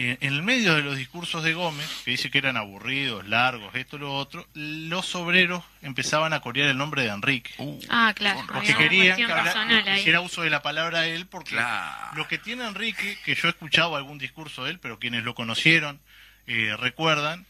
en 0.00 0.18
el 0.20 0.42
medio 0.42 0.74
de 0.74 0.82
los 0.82 0.96
discursos 0.96 1.42
de 1.42 1.54
Gómez, 1.54 1.88
que 2.04 2.12
dice 2.12 2.30
que 2.30 2.38
eran 2.38 2.56
aburridos, 2.56 3.26
largos, 3.26 3.74
esto, 3.74 3.98
lo 3.98 4.14
otro, 4.14 4.46
los 4.54 5.14
obreros 5.14 5.64
empezaban 5.82 6.32
a 6.32 6.40
corear 6.40 6.68
el 6.68 6.76
nombre 6.78 7.02
de 7.02 7.08
Enrique. 7.08 7.50
Uh, 7.58 7.80
Ah, 7.88 8.12
claro. 8.14 8.44
Porque 8.52 8.74
querían 8.74 9.16
que 9.16 9.96
hiciera 9.98 10.20
uso 10.20 10.42
de 10.42 10.50
la 10.50 10.62
palabra 10.62 11.06
él, 11.06 11.26
porque 11.26 11.50
Claro. 11.50 12.16
lo 12.16 12.28
que 12.28 12.38
tiene 12.38 12.64
Enrique, 12.66 13.18
que 13.24 13.34
yo 13.34 13.48
he 13.48 13.50
escuchado 13.50 13.96
algún 13.96 14.18
discurso 14.18 14.64
de 14.64 14.70
él, 14.70 14.78
pero 14.78 14.98
quienes 14.98 15.24
lo 15.24 15.34
conocieron 15.34 15.98
eh, 16.46 16.74
recuerdan, 16.78 17.44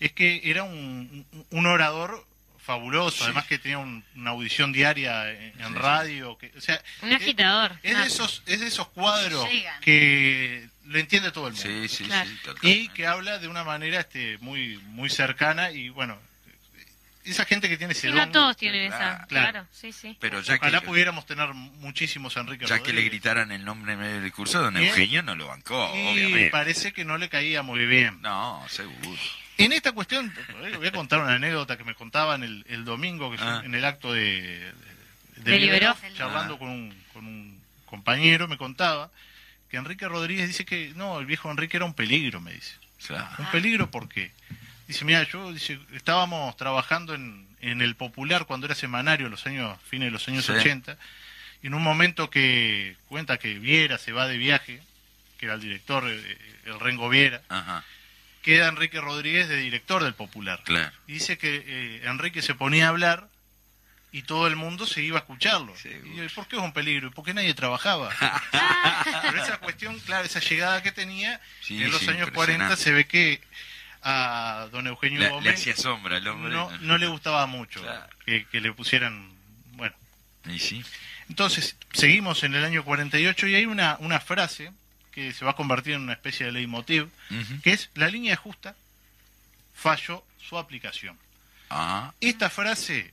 es 0.00 0.12
que 0.12 0.40
era 0.44 0.62
un, 0.64 1.24
un- 1.50 1.66
orador 1.66 2.26
fabuloso, 2.58 3.18
Sí. 3.18 3.24
además 3.24 3.46
que 3.46 3.58
tenía 3.58 3.78
un- 3.78 4.04
una 4.16 4.30
audición 4.30 4.72
diaria 4.72 5.30
en, 5.30 5.42
en 5.42 5.52
Sí, 5.58 5.62
sí. 5.68 5.74
radio, 5.74 6.36
que, 6.38 6.52
o 6.56 6.60
sea, 6.60 6.82
Un 7.02 7.12
agitador. 7.12 7.72
es 7.82 7.96
de 7.96 8.06
esos, 8.06 8.42
es 8.46 8.60
de 8.60 8.66
esos 8.68 8.88
cuadros 8.88 9.48
Llegan. 9.50 9.80
que 9.80 10.68
lo 10.90 10.98
entiende 10.98 11.30
todo 11.30 11.46
el 11.48 11.54
mundo. 11.54 11.68
Sí, 11.68 11.88
sí, 11.88 12.04
Claro. 12.04 12.28
sí. 12.60 12.68
Y 12.68 12.88
que 12.88 13.06
habla 13.06 13.38
de 13.38 13.48
una 13.48 13.64
manera 13.64 14.00
este, 14.00 14.38
muy, 14.38 14.76
muy 14.86 15.08
cercana 15.08 15.70
y 15.70 15.88
bueno, 15.88 16.18
esa 17.24 17.44
gente 17.44 17.68
que 17.68 17.76
tiene 17.76 17.92
ese 17.92 18.08
Sí, 18.08 18.14
no 18.14 18.28
todos 18.30 18.56
tienen 18.56 18.86
esa. 18.86 19.24
Claro. 19.28 19.50
Claro, 19.52 19.66
sí, 19.72 19.92
sí. 19.92 20.16
Pero 20.20 20.40
ya 20.40 20.54
ojalá 20.56 20.80
que, 20.80 20.86
pudiéramos 20.86 21.26
tener 21.26 21.52
muchísimos 21.54 22.36
Enrique 22.36 22.66
ya 22.66 22.82
que 22.82 22.92
le 22.92 23.02
gritaran 23.02 23.52
el 23.52 23.64
nombre 23.64 23.92
en 23.92 23.98
medio 24.00 24.14
del 24.14 24.24
discurso, 24.24 24.60
don 24.60 24.76
Eugenio 24.76 25.22
no 25.22 25.36
lo 25.36 25.46
bancó, 25.46 25.92
y 25.94 26.08
obviamente. 26.08 26.50
parece 26.50 26.92
que 26.92 27.04
no 27.04 27.18
le 27.18 27.28
caía 27.28 27.62
muy 27.62 27.86
bien. 27.86 28.20
No, 28.22 28.64
seguro. 28.68 29.20
En 29.58 29.72
esta 29.72 29.92
cuestión, 29.92 30.32
eh, 30.62 30.72
voy 30.76 30.86
a 30.88 30.92
contar 30.92 31.20
una 31.20 31.34
anécdota 31.34 31.76
que 31.76 31.84
me 31.84 31.94
contaban 31.94 32.42
el, 32.42 32.64
el 32.68 32.84
domingo 32.84 33.30
que 33.30 33.36
yo 33.36 33.44
Ah. 33.46 33.62
en 33.64 33.74
el 33.74 33.84
acto 33.84 34.12
de, 34.12 34.72
de, 35.36 35.50
De 35.52 35.58
Liberó. 35.58 35.94
charlando 36.16 36.54
Ah. 36.54 36.58
con, 36.58 36.68
un, 36.70 37.04
con 37.12 37.26
un 37.26 37.60
compañero, 37.84 38.48
me 38.48 38.56
contaba 38.56 39.10
que 39.70 39.76
Enrique 39.76 40.06
Rodríguez 40.08 40.48
dice 40.48 40.64
que 40.64 40.92
no, 40.96 41.18
el 41.20 41.26
viejo 41.26 41.50
Enrique 41.50 41.76
era 41.76 41.86
un 41.86 41.94
peligro, 41.94 42.40
me 42.40 42.52
dice. 42.52 42.74
Claro. 43.06 43.28
Un 43.38 43.46
peligro 43.46 43.90
porque, 43.90 44.30
dice, 44.88 45.04
mira, 45.04 45.22
yo 45.22 45.52
dice, 45.52 45.78
estábamos 45.94 46.56
trabajando 46.56 47.14
en, 47.14 47.46
en 47.60 47.80
el 47.80 47.94
Popular 47.94 48.44
cuando 48.46 48.66
era 48.66 48.74
semanario, 48.74 49.28
los 49.28 49.46
años, 49.46 49.78
fines 49.88 50.08
de 50.08 50.10
los 50.10 50.28
años 50.28 50.44
Sí. 50.44 50.52
80, 50.52 50.96
y 51.62 51.68
en 51.68 51.74
un 51.74 51.82
momento 51.82 52.28
que 52.30 52.96
cuenta 53.06 53.38
que 53.38 53.58
Viera 53.58 53.96
se 53.96 54.12
va 54.12 54.26
de 54.26 54.36
viaje, 54.36 54.82
que 55.38 55.46
era 55.46 55.54
el 55.54 55.60
director, 55.62 56.04
eh, 56.06 56.38
el 56.66 56.78
Rengo 56.80 57.08
Viera, 57.08 57.40
Ajá, 57.48 57.82
queda 58.42 58.68
Enrique 58.68 59.00
Rodríguez 59.00 59.48
de 59.48 59.56
director 59.56 60.02
del 60.04 60.14
Popular. 60.14 60.60
claro. 60.64 60.92
Y 61.06 61.12
dice 61.14 61.38
que 61.38 61.62
eh, 61.66 62.02
Enrique 62.04 62.42
se 62.42 62.54
ponía 62.54 62.86
a 62.86 62.88
hablar 62.90 63.28
y 64.12 64.22
todo 64.22 64.46
el 64.48 64.56
mundo 64.56 64.86
se 64.86 65.02
iba 65.02 65.18
a 65.18 65.20
escucharlo. 65.20 65.76
Seguro. 65.76 66.12
Y 66.12 66.16
yo, 66.16 66.24
¿y 66.24 66.28
por 66.28 66.46
qué 66.48 66.56
es 66.56 66.62
un 66.62 66.72
peligro? 66.72 67.08
¿Y 67.08 67.10
por 67.10 67.24
qué 67.24 67.32
nadie 67.34 67.54
trabajaba? 67.54 68.10
Pero 69.22 69.42
esa 69.42 69.58
cuestión, 69.58 69.98
claro, 70.00 70.24
esa 70.24 70.40
llegada 70.40 70.82
que 70.82 70.92
tenía, 70.92 71.40
Sí, 71.62 71.82
en 71.82 71.90
los 71.90 72.00
sí, 72.00 72.08
años 72.08 72.30
40 72.30 72.64
impresionante. 72.64 72.82
se 72.82 72.92
ve 72.92 73.06
que 73.06 73.40
a 74.02 74.68
don 74.72 74.86
Eugenio 74.86 75.28
Gómez 75.30 75.54
hacía 75.60 75.76
sombra 75.76 76.16
el 76.16 76.26
hombre. 76.28 76.52
no, 76.52 76.70
no 76.78 76.98
le 76.98 77.06
gustaba 77.06 77.46
mucho 77.46 77.82
Claro. 77.82 78.06
que, 78.24 78.46
que 78.46 78.60
le 78.60 78.72
pusieran... 78.72 79.30
Bueno, 79.74 79.94
Y 80.46 80.58
sí. 80.58 80.82
entonces 81.28 81.76
seguimos 81.92 82.42
en 82.42 82.54
el 82.54 82.64
año 82.64 82.82
48 82.84 83.46
y 83.46 83.54
hay 83.56 83.66
una, 83.66 83.96
una 84.00 84.18
frase 84.20 84.72
que 85.12 85.32
se 85.32 85.44
va 85.44 85.50
a 85.52 85.56
convertir 85.56 85.94
en 85.94 86.00
una 86.02 86.14
especie 86.14 86.46
de 86.46 86.52
leitmotiv, 86.52 87.08
Ujú. 87.30 87.60
que 87.62 87.72
es 87.74 87.90
la 87.94 88.08
línea 88.08 88.36
justa, 88.36 88.74
falló 89.74 90.24
su 90.48 90.56
aplicación. 90.58 91.16
Ah, 91.68 92.12
Esta 92.20 92.48
frase 92.50 93.12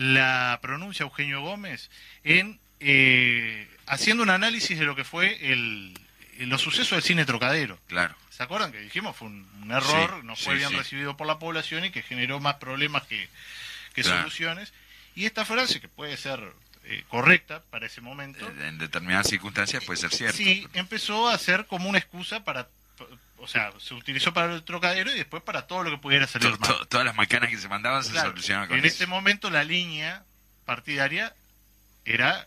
la 0.00 0.58
pronuncia 0.62 1.02
Eugenio 1.04 1.42
Gómez 1.42 1.90
en 2.24 2.58
eh, 2.80 3.68
haciendo 3.86 4.22
un 4.22 4.30
análisis 4.30 4.78
de 4.78 4.86
lo 4.86 4.96
que 4.96 5.04
fue 5.04 5.52
el, 5.52 5.92
los 6.38 6.62
sucesos 6.62 6.92
del 6.92 7.02
cine 7.02 7.24
trocadero. 7.26 7.78
claro. 7.86 8.14
¿Se 8.30 8.44
acuerdan 8.44 8.72
que 8.72 8.80
dijimos? 8.80 9.14
Fue 9.14 9.28
un, 9.28 9.46
un 9.62 9.70
error, 9.70 10.16
Sí, 10.20 10.26
no 10.26 10.34
fue 10.34 10.54
sí, 10.54 10.58
bien 10.60 10.70
sí. 10.70 10.76
recibido 10.76 11.14
por 11.18 11.26
la 11.26 11.38
población 11.38 11.84
y 11.84 11.90
que 11.90 12.00
generó 12.02 12.40
más 12.40 12.54
problemas 12.54 13.02
que, 13.02 13.28
que 13.94 14.00
Claro. 14.02 14.20
soluciones. 14.22 14.72
Y 15.14 15.26
esta 15.26 15.44
frase, 15.44 15.78
que 15.82 15.88
puede 15.88 16.16
ser 16.16 16.40
eh, 16.84 17.04
correcta 17.08 17.62
para 17.70 17.84
ese 17.84 18.00
momento, 18.00 18.48
Eh, 18.48 18.68
En 18.68 18.78
determinadas 18.78 19.28
circunstancias 19.28 19.84
puede 19.84 20.00
ser 20.00 20.10
cierto. 20.14 20.38
sí 20.38 20.66
empezó 20.72 21.28
a 21.28 21.36
ser 21.36 21.66
como 21.66 21.90
una 21.90 21.98
excusa 21.98 22.42
para, 22.42 22.66
o 23.40 23.48
sea, 23.48 23.72
se 23.80 23.94
utilizó 23.94 24.32
para 24.32 24.54
el 24.54 24.62
trocadero 24.62 25.10
y 25.10 25.14
después 25.16 25.42
para 25.42 25.66
todo 25.66 25.82
lo 25.84 25.90
que 25.90 25.98
pudiera 25.98 26.26
salir 26.26 26.56
To- 26.58 26.86
todas 26.86 27.04
las 27.06 27.14
macanas 27.16 27.50
que 27.50 27.58
se 27.58 27.68
mandaban 27.68 28.04
se 28.04 28.12
solucionaban 28.12 28.68
con 28.68 28.78
en 28.78 28.84
eso. 28.84 28.92
este 28.92 29.06
momento 29.06 29.50
la 29.50 29.64
línea 29.64 30.22
partidaria 30.64 31.34
era 32.04 32.46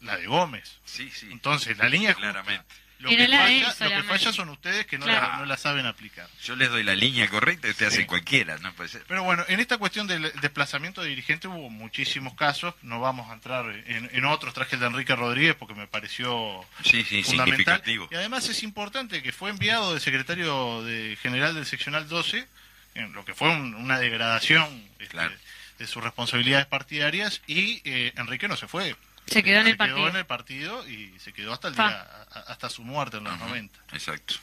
la 0.00 0.16
de 0.16 0.26
Gómez. 0.26 0.78
Sí, 0.84 1.10
sí. 1.10 1.28
Entonces, 1.30 1.78
la 1.78 1.88
línea 1.88 2.12
justa. 2.14 2.64
Lo 2.98 3.10
Era 3.10 3.26
que, 3.26 3.36
falla, 3.36 3.90
lo 3.90 4.02
que 4.02 4.08
falla 4.08 4.32
son 4.32 4.48
ustedes 4.48 4.86
que 4.86 4.96
no, 4.96 5.04
Claro. 5.04 5.28
la, 5.32 5.36
no 5.38 5.44
la 5.44 5.56
saben 5.58 5.84
aplicar. 5.84 6.28
Yo 6.42 6.56
les 6.56 6.70
doy 6.70 6.82
la 6.82 6.94
línea 6.94 7.28
correcta 7.28 7.66
y 7.68 7.72
ustedes 7.72 7.92
Sí. 7.92 7.96
hacen 7.98 8.06
cualquiera, 8.06 8.56
¿no? 8.58 8.72
Puede 8.74 8.88
ser. 8.88 9.04
Pero 9.06 9.22
bueno, 9.22 9.44
en 9.48 9.60
esta 9.60 9.76
cuestión 9.76 10.06
del 10.06 10.32
desplazamiento 10.40 11.02
de 11.02 11.10
dirigente 11.10 11.46
hubo 11.46 11.68
muchísimos 11.68 12.34
casos. 12.34 12.74
No 12.82 12.98
vamos 13.00 13.30
a 13.30 13.34
entrar 13.34 13.66
en, 13.86 14.08
en 14.12 14.24
otros. 14.24 14.54
Traje 14.54 14.76
el 14.76 14.80
de 14.80 14.86
Enrique 14.86 15.14
Rodríguez 15.14 15.54
porque 15.56 15.74
me 15.74 15.86
pareció 15.86 16.64
Sí, 16.84 17.04
sí, 17.04 17.22
fundamental. 17.22 17.46
significativo. 17.82 18.08
Y 18.10 18.14
además 18.14 18.48
es 18.48 18.62
importante 18.62 19.22
que 19.22 19.30
fue 19.32 19.50
enviado 19.50 19.92
de 19.92 20.00
secretario 20.00 20.82
de 20.82 21.18
general 21.20 21.54
del 21.54 21.66
seccional 21.66 22.08
12, 22.08 22.46
en 22.94 23.12
lo 23.12 23.26
que 23.26 23.34
fue 23.34 23.50
un- 23.50 23.74
una 23.74 23.98
degradación 23.98 24.64
este, 24.98 25.08
Claro. 25.08 25.34
de 25.78 25.86
sus 25.86 26.02
responsabilidades 26.02 26.64
partidarias, 26.66 27.42
y 27.46 27.82
eh, 27.84 28.14
Enrique 28.16 28.48
no 28.48 28.56
se 28.56 28.66
fue. 28.68 28.96
Se 29.26 29.42
quedó 29.42 29.60
en 29.60 29.66
el 29.66 29.72
Se 29.72 29.76
quedó 29.78 29.86
partido. 29.88 30.08
en 30.08 30.16
el 30.16 30.26
partido 30.26 30.88
y 30.88 31.18
se 31.18 31.32
quedó 31.32 31.52
hasta 31.52 31.68
el 31.68 31.74
día, 31.74 32.06
a- 32.32 32.40
hasta 32.48 32.68
su 32.70 32.82
muerte 32.82 33.16
en 33.18 33.24
los 33.24 33.32
Ajá, 33.34 33.46
90. 33.46 33.78
Exacto. 33.92 34.34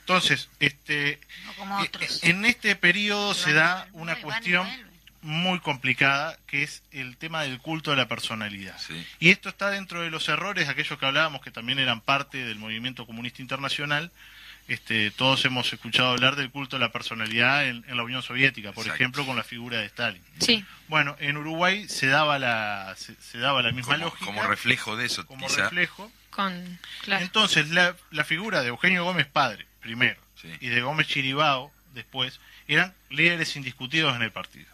Entonces, 0.00 0.48
este, 0.60 1.18
No 1.46 1.54
como 1.54 1.78
otros. 1.80 2.22
en 2.22 2.44
este 2.44 2.76
periodo 2.76 3.34
se 3.34 3.52
da 3.52 3.88
una 3.92 4.12
van 4.14 4.22
cuestión 4.22 4.68
muy 5.22 5.58
complicada, 5.58 6.38
que 6.46 6.62
es 6.62 6.82
el 6.92 7.16
tema 7.16 7.42
del 7.42 7.58
culto 7.58 7.90
a 7.90 7.96
la 7.96 8.06
personalidad. 8.06 8.78
Sí. 8.78 9.04
Y 9.18 9.30
esto 9.30 9.48
está 9.48 9.70
dentro 9.70 10.02
de 10.02 10.10
los 10.10 10.28
errores, 10.28 10.68
aquellos 10.68 10.96
que 10.98 11.06
hablábamos 11.06 11.40
que 11.42 11.50
también 11.50 11.80
eran 11.80 12.00
parte 12.00 12.38
del 12.44 12.58
movimiento 12.58 13.06
comunista 13.06 13.42
internacional. 13.42 14.12
Este, 14.68 15.12
todos 15.12 15.44
hemos 15.44 15.72
escuchado 15.72 16.08
hablar 16.10 16.34
del 16.34 16.50
culto 16.50 16.74
a 16.76 16.78
la 16.80 16.90
personalidad 16.90 17.66
en, 17.68 17.84
en 17.86 17.96
la 17.96 18.02
Unión 18.02 18.22
Soviética, 18.22 18.72
por 18.72 18.82
Exacto. 18.84 18.94
ejemplo, 19.02 19.24
con 19.26 19.36
la 19.36 19.44
figura 19.44 19.78
de 19.78 19.86
Stalin. 19.86 20.22
Sí. 20.40 20.64
Bueno, 20.88 21.14
en 21.20 21.36
Uruguay 21.36 21.88
se 21.88 22.08
daba 22.08 22.38
la, 22.40 22.92
se, 22.96 23.14
se 23.16 23.38
daba 23.38 23.62
la 23.62 23.70
misma 23.70 23.94
Como, 23.94 24.06
lógica 24.06 24.26
como 24.26 24.42
reflejo 24.42 24.96
de 24.96 25.06
eso, 25.06 25.24
como 25.24 25.46
quizá. 25.46 25.62
reflejo. 25.62 26.10
Con. 26.30 26.78
Claro. 27.02 27.24
Entonces, 27.24 27.70
la, 27.70 27.94
la 28.10 28.24
figura 28.24 28.62
de 28.62 28.68
Eugenio 28.68 29.04
Gómez 29.04 29.26
padre, 29.26 29.66
primero, 29.80 30.20
Sí. 30.42 30.52
y 30.60 30.66
de 30.68 30.80
Gómez 30.82 31.06
Chiribao, 31.06 31.72
después, 31.94 32.40
eran 32.68 32.92
líderes 33.08 33.54
indiscutidos 33.56 34.14
en 34.16 34.22
el 34.22 34.32
partido. 34.32 34.66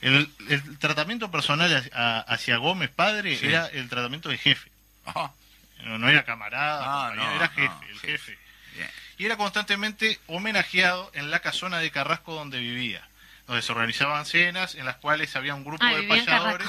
El, 0.00 0.30
el 0.48 0.78
tratamiento 0.78 1.30
personal 1.30 1.72
hacia, 1.76 2.20
hacia 2.20 2.56
Gómez 2.56 2.88
padre 2.90 3.36
Sí. 3.36 3.46
era 3.46 3.66
el 3.66 3.88
tratamiento 3.90 4.30
de 4.30 4.38
jefe. 4.38 4.70
Ajá. 5.04 5.32
No, 5.84 5.98
no 5.98 6.08
era 6.08 6.24
camarada, 6.24 6.82
Ah, 7.08 7.12
no, 7.14 7.22
era 7.36 7.46
no, 7.46 7.52
jefe, 7.52 7.90
el 7.90 7.98
jefe. 8.00 8.12
jefe. 8.32 8.38
Bien. 8.74 8.90
Y 9.18 9.26
era 9.26 9.36
constantemente 9.36 10.18
homenajeado 10.26 11.10
en 11.14 11.30
la 11.30 11.40
casona 11.40 11.78
de 11.78 11.90
Carrasco 11.90 12.34
donde 12.34 12.58
vivía, 12.58 13.06
donde 13.46 13.62
se 13.62 13.72
organizaban 13.72 14.24
cenas 14.26 14.74
en 14.74 14.84
las 14.86 14.96
cuales 14.96 15.34
había 15.36 15.54
un 15.54 15.64
grupo 15.64 15.84
Ah, 15.84 15.92
de 15.94 16.02
payadores. 16.04 16.68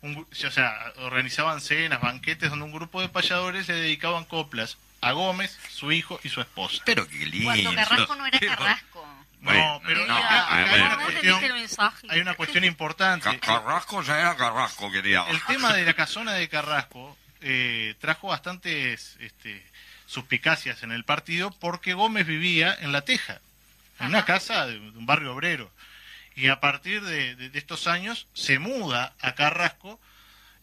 Un 0.00 0.26
o 0.46 0.50
sea, 0.50 0.92
organizaban 0.98 1.60
cenas, 1.60 2.00
banquetes 2.00 2.50
donde 2.50 2.64
un 2.64 2.72
grupo 2.72 3.00
de 3.00 3.08
payadores 3.08 3.66
le 3.68 3.74
dedicaban 3.74 4.24
coplas 4.24 4.76
a 5.00 5.10
Gómez, 5.12 5.58
su 5.70 5.90
hijo 5.90 6.20
y 6.22 6.28
su 6.28 6.40
esposa. 6.40 6.82
Pero 6.86 7.08
qué 7.08 7.26
lindo. 7.26 7.46
Cuando 7.52 7.74
Carrasco 7.74 8.14
no 8.14 8.26
era 8.26 8.38
Carrasco. 8.38 9.08
Bueno, 9.40 9.60
no, 9.74 9.80
pero 9.86 10.04
no, 10.06 10.16
acá- 10.16 10.46
acá 10.46 10.70
bueno. 10.70 10.74
hay, 10.74 10.80
una 10.82 10.96
cuestión, 11.04 11.40
hay 12.10 12.20
una 12.20 12.34
importante. 12.64 13.24
Ca- 13.40 13.60
Carrasco 13.60 14.02
ya 14.02 14.20
era 14.20 14.36
Carrasco, 14.36 14.90
quería. 14.90 15.24
El 15.28 15.40
tema 15.44 15.72
de 15.72 15.84
la 15.84 15.94
casona 15.94 16.32
de 16.32 16.48
Carrasco 16.48 17.16
eh, 17.40 17.94
trajo 18.00 18.28
bastantes 18.28 19.16
este, 19.20 19.64
suspicacias 20.08 20.82
en 20.82 20.90
el 20.90 21.04
partido 21.04 21.52
porque 21.60 21.94
Gómez 21.94 22.26
vivía 22.26 22.76
en 22.80 22.90
La 22.90 23.02
Teja, 23.02 23.38
en 24.00 24.08
una 24.08 24.24
casa 24.24 24.66
de, 24.66 24.72
de 24.80 24.98
un 24.98 25.06
barrio 25.06 25.32
obrero. 25.34 25.70
Y 26.34 26.48
a 26.48 26.58
partir 26.60 27.02
de, 27.02 27.36
de- 27.36 27.50
de 27.50 27.58
estos 27.58 27.86
años 27.86 28.26
se 28.34 28.58
muda 28.58 29.12
a 29.20 29.34
Carrasco 29.34 30.00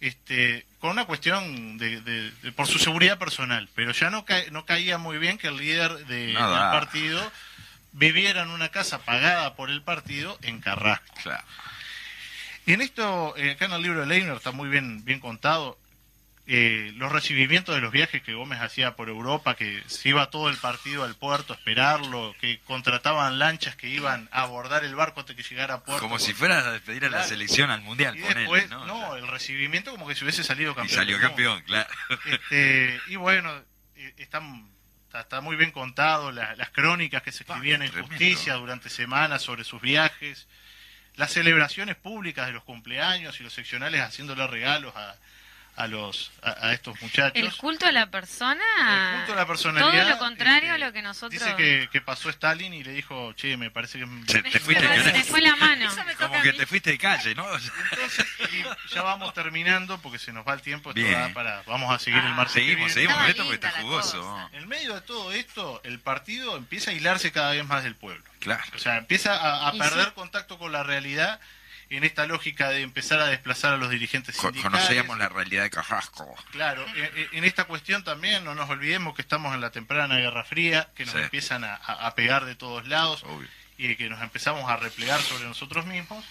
este, 0.02 0.66
con 0.80 0.92
una 0.92 1.06
cuestión 1.06 1.78
de, 1.78 2.02
de- 2.02 2.32
de- 2.32 2.52
por 2.52 2.68
su 2.68 2.80
seguridad 2.80 3.18
personal. 3.18 3.70
Pero 3.76 3.92
ya 3.92 4.10
no, 4.10 4.26
ca- 4.26 4.44
no 4.52 4.66
caía 4.66 4.98
muy 4.98 5.18
bien 5.18 5.38
que 5.38 5.48
el 5.48 5.58
líder 5.58 6.06
de- 6.08 6.28
del 6.28 6.36
partido 6.72 7.32
viviera 7.94 8.42
en 8.42 8.50
una 8.50 8.70
casa 8.70 9.00
pagada 9.00 9.56
por 9.56 9.70
el 9.70 9.82
partido 9.82 10.38
en 10.42 10.60
Carrasco. 10.60 11.14
Claro. 11.24 11.44
Y 12.66 12.74
en 12.74 12.82
esto, 12.82 13.36
eh, 13.38 13.52
acá 13.52 13.66
en 13.66 13.74
el 13.74 13.82
libro 13.84 14.00
de 14.02 14.08
Leiner 14.08 14.36
está 14.36 14.52
muy 14.52 14.70
bien, 14.70 15.06
bien 15.06 15.20
contado, 15.20 15.78
eh, 16.48 16.92
los 16.96 17.12
recibimientos 17.12 17.74
de 17.74 17.82
los 17.82 17.92
viajes 17.92 18.22
que 18.22 18.34
Gómez 18.36 18.60
hacía 18.62 18.96
por 18.96 19.10
Europa, 19.10 19.56
que 19.56 19.82
se 19.88 20.10
iba 20.10 20.30
todo 20.30 20.50
el 20.50 20.58
partido 20.58 21.04
al 21.04 21.16
puerto 21.16 21.54
a 21.54 21.56
esperarlo, 21.56 22.36
que 22.40 22.60
contrataban 22.60 23.40
lanchas 23.40 23.76
que 23.76 23.88
iban 23.90 24.30
a 24.32 24.44
abordar 24.44 24.84
el 24.84 24.94
barco 24.96 25.22
antes 25.22 25.36
que 25.36 25.42
llegara 25.44 25.74
a 25.76 25.84
puerto. 25.84 26.02
Como 26.04 26.20
si 26.20 26.34
fuera 26.34 26.60
a 26.60 26.72
despedir 26.72 27.06
a 27.06 27.10
la 27.10 27.24
selección 27.24 27.72
al 27.72 27.82
mundial, 27.82 28.16
Y 28.16 28.22
después, 28.22 28.70
¿no? 28.70 28.86
no, 28.86 29.16
el 29.16 29.28
recibimiento 29.28 29.90
como 29.92 30.08
que 30.08 30.14
si 30.14 30.24
hubiese 30.24 30.44
salido 30.44 30.74
y 30.74 30.76
campeón. 30.76 30.96
salió 30.96 31.18
del 31.18 31.28
campeón, 31.28 31.62
claro. 31.64 31.90
Este, 32.26 33.00
y 33.08 33.16
bueno, 33.16 33.52
eh, 33.96 34.14
están, 34.18 34.70
está, 35.14 35.42
muy 35.42 35.56
bien 35.56 35.72
contado 35.72 36.32
la- 36.32 36.56
las 36.56 36.70
crónicas 36.70 37.24
que 37.24 37.32
se 37.32 37.44
Ah, 37.48 37.54
escribían 37.56 37.82
en 37.82 37.90
tremendo. 37.90 38.10
justicia 38.16 38.54
durante 38.54 38.90
semanas 38.90 39.42
sobre 39.42 39.64
sus 39.64 39.82
viajes, 39.82 40.48
las 41.16 41.32
celebraciones 41.32 41.96
públicas 41.96 42.46
de 42.46 42.54
los 42.54 42.64
cumpleaños 42.64 43.40
y 43.40 43.44
los 43.44 43.54
seccionales 43.54 44.02
haciéndole 44.02 44.46
regalos 44.48 44.96
a, 44.96 45.16
a 45.78 45.88
los 45.88 46.32
a, 46.42 46.68
a 46.68 46.74
estos 46.74 47.02
muchachos. 47.02 47.34
El 47.36 47.54
culto 47.56 47.86
a 47.86 47.92
la 47.92 48.08
persona. 48.10 48.62
El 49.12 49.18
culto 49.20 49.34
a 49.34 49.36
la 49.36 49.46
personalidad, 49.46 49.92
Todo 50.04 50.10
lo 50.12 50.18
contrario 50.20 50.72
este, 50.74 50.84
a 50.84 50.88
lo 50.88 50.94
que 50.94 51.02
nosotros. 51.02 51.32
Dice 51.42 51.56
que, 51.56 51.90
que 51.92 52.02
pasó 52.02 52.30
Stalin 52.30 52.74
y 52.74 52.84
le 52.84 52.92
dijo, 52.94 53.34
che, 53.34 53.58
me 53.58 53.70
parece 53.72 54.00
que... 54.00 54.06
Se- 54.28 54.42
te 54.44 54.60
fuiste, 54.60 55.04
Se 55.04 55.12
te 55.12 55.24
fue 55.26 55.42
la 55.42 55.56
mano. 55.58 55.90
Como 56.20 56.42
que 56.42 56.54
te 56.54 56.66
fuiste 56.66 56.92
de 56.92 56.98
calle, 56.98 57.36
¿no? 57.36 57.46
Entonces, 57.56 58.26
y 58.54 58.94
ya 58.94 59.02
vamos 59.02 59.34
terminando 59.34 60.00
porque 60.02 60.18
se 60.20 60.32
nos 60.32 60.48
va 60.48 60.54
el 60.54 60.62
tiempo. 60.62 60.92
Esto 60.92 61.02
Bien. 61.02 61.34
para, 61.34 61.62
vamos 61.68 61.94
a 61.94 62.00
seguir 62.00 62.20
el 62.20 62.28
Ah, 62.32 62.36
martes. 62.36 62.54
que 62.54 62.60
Seguimos, 62.62 62.92
seguimos 62.94 63.18
con 63.18 63.26
esto 63.26 63.44
porque 63.44 63.56
está 63.56 63.72
jugoso. 63.82 64.50
En 64.54 64.68
medio 64.68 64.94
de 64.96 65.02
todo 65.02 65.32
esto, 65.34 65.82
el 65.84 66.00
partido 66.00 66.56
empieza 66.58 66.92
a 66.92 66.94
hilarse 66.94 67.32
cada 67.32 67.52
vez 67.52 67.66
más 67.66 67.84
del 67.84 67.96
pueblo. 67.96 68.24
Claro. 68.40 68.64
O 68.76 68.80
sea, 68.80 68.98
empieza 68.98 69.36
a, 69.36 69.68
a 69.68 69.72
perder 69.74 70.06
sí. 70.06 70.12
contacto 70.16 70.58
con 70.58 70.72
la 70.72 70.84
realidad 70.84 71.40
en 71.90 72.04
esta 72.04 72.26
lógica 72.26 72.70
de 72.70 72.82
empezar 72.82 73.20
a 73.20 73.28
desplazar 73.28 73.74
a 73.74 73.78
los 73.78 73.90
dirigentes 73.90 74.36
sindicales. 74.36 74.64
Conocíamos 74.64 75.18
la 75.18 75.30
realidad 75.30 75.64
de 75.64 75.70
Carrasco. 75.70 76.36
Claro, 76.52 76.86
en, 76.96 77.28
en 77.38 77.44
esta 77.44 77.66
cuestión 77.66 78.04
también 78.04 78.44
no 78.44 78.56
nos 78.56 78.70
olvidemos 78.70 79.16
que 79.16 79.22
estamos 79.22 79.54
en 79.54 79.62
la 79.62 79.70
temprana 79.72 80.16
Guerra 80.18 80.44
Fría, 80.44 80.90
que 80.96 81.06
nos 81.06 81.14
Sí. 81.14 81.22
empiezan 81.22 81.64
a, 81.64 81.76
a- 81.76 82.08
a 82.08 82.16
pegar 82.16 82.46
de 82.46 82.56
todos 82.56 82.88
lados 82.88 83.24
Obvio. 83.24 83.48
y 83.78 83.96
que 83.96 84.10
nos 84.10 84.22
empezamos 84.22 84.70
a 84.70 84.78
replegar 84.78 85.22
sobre 85.22 85.46
nosotros 85.46 85.86
mismos. 85.86 86.26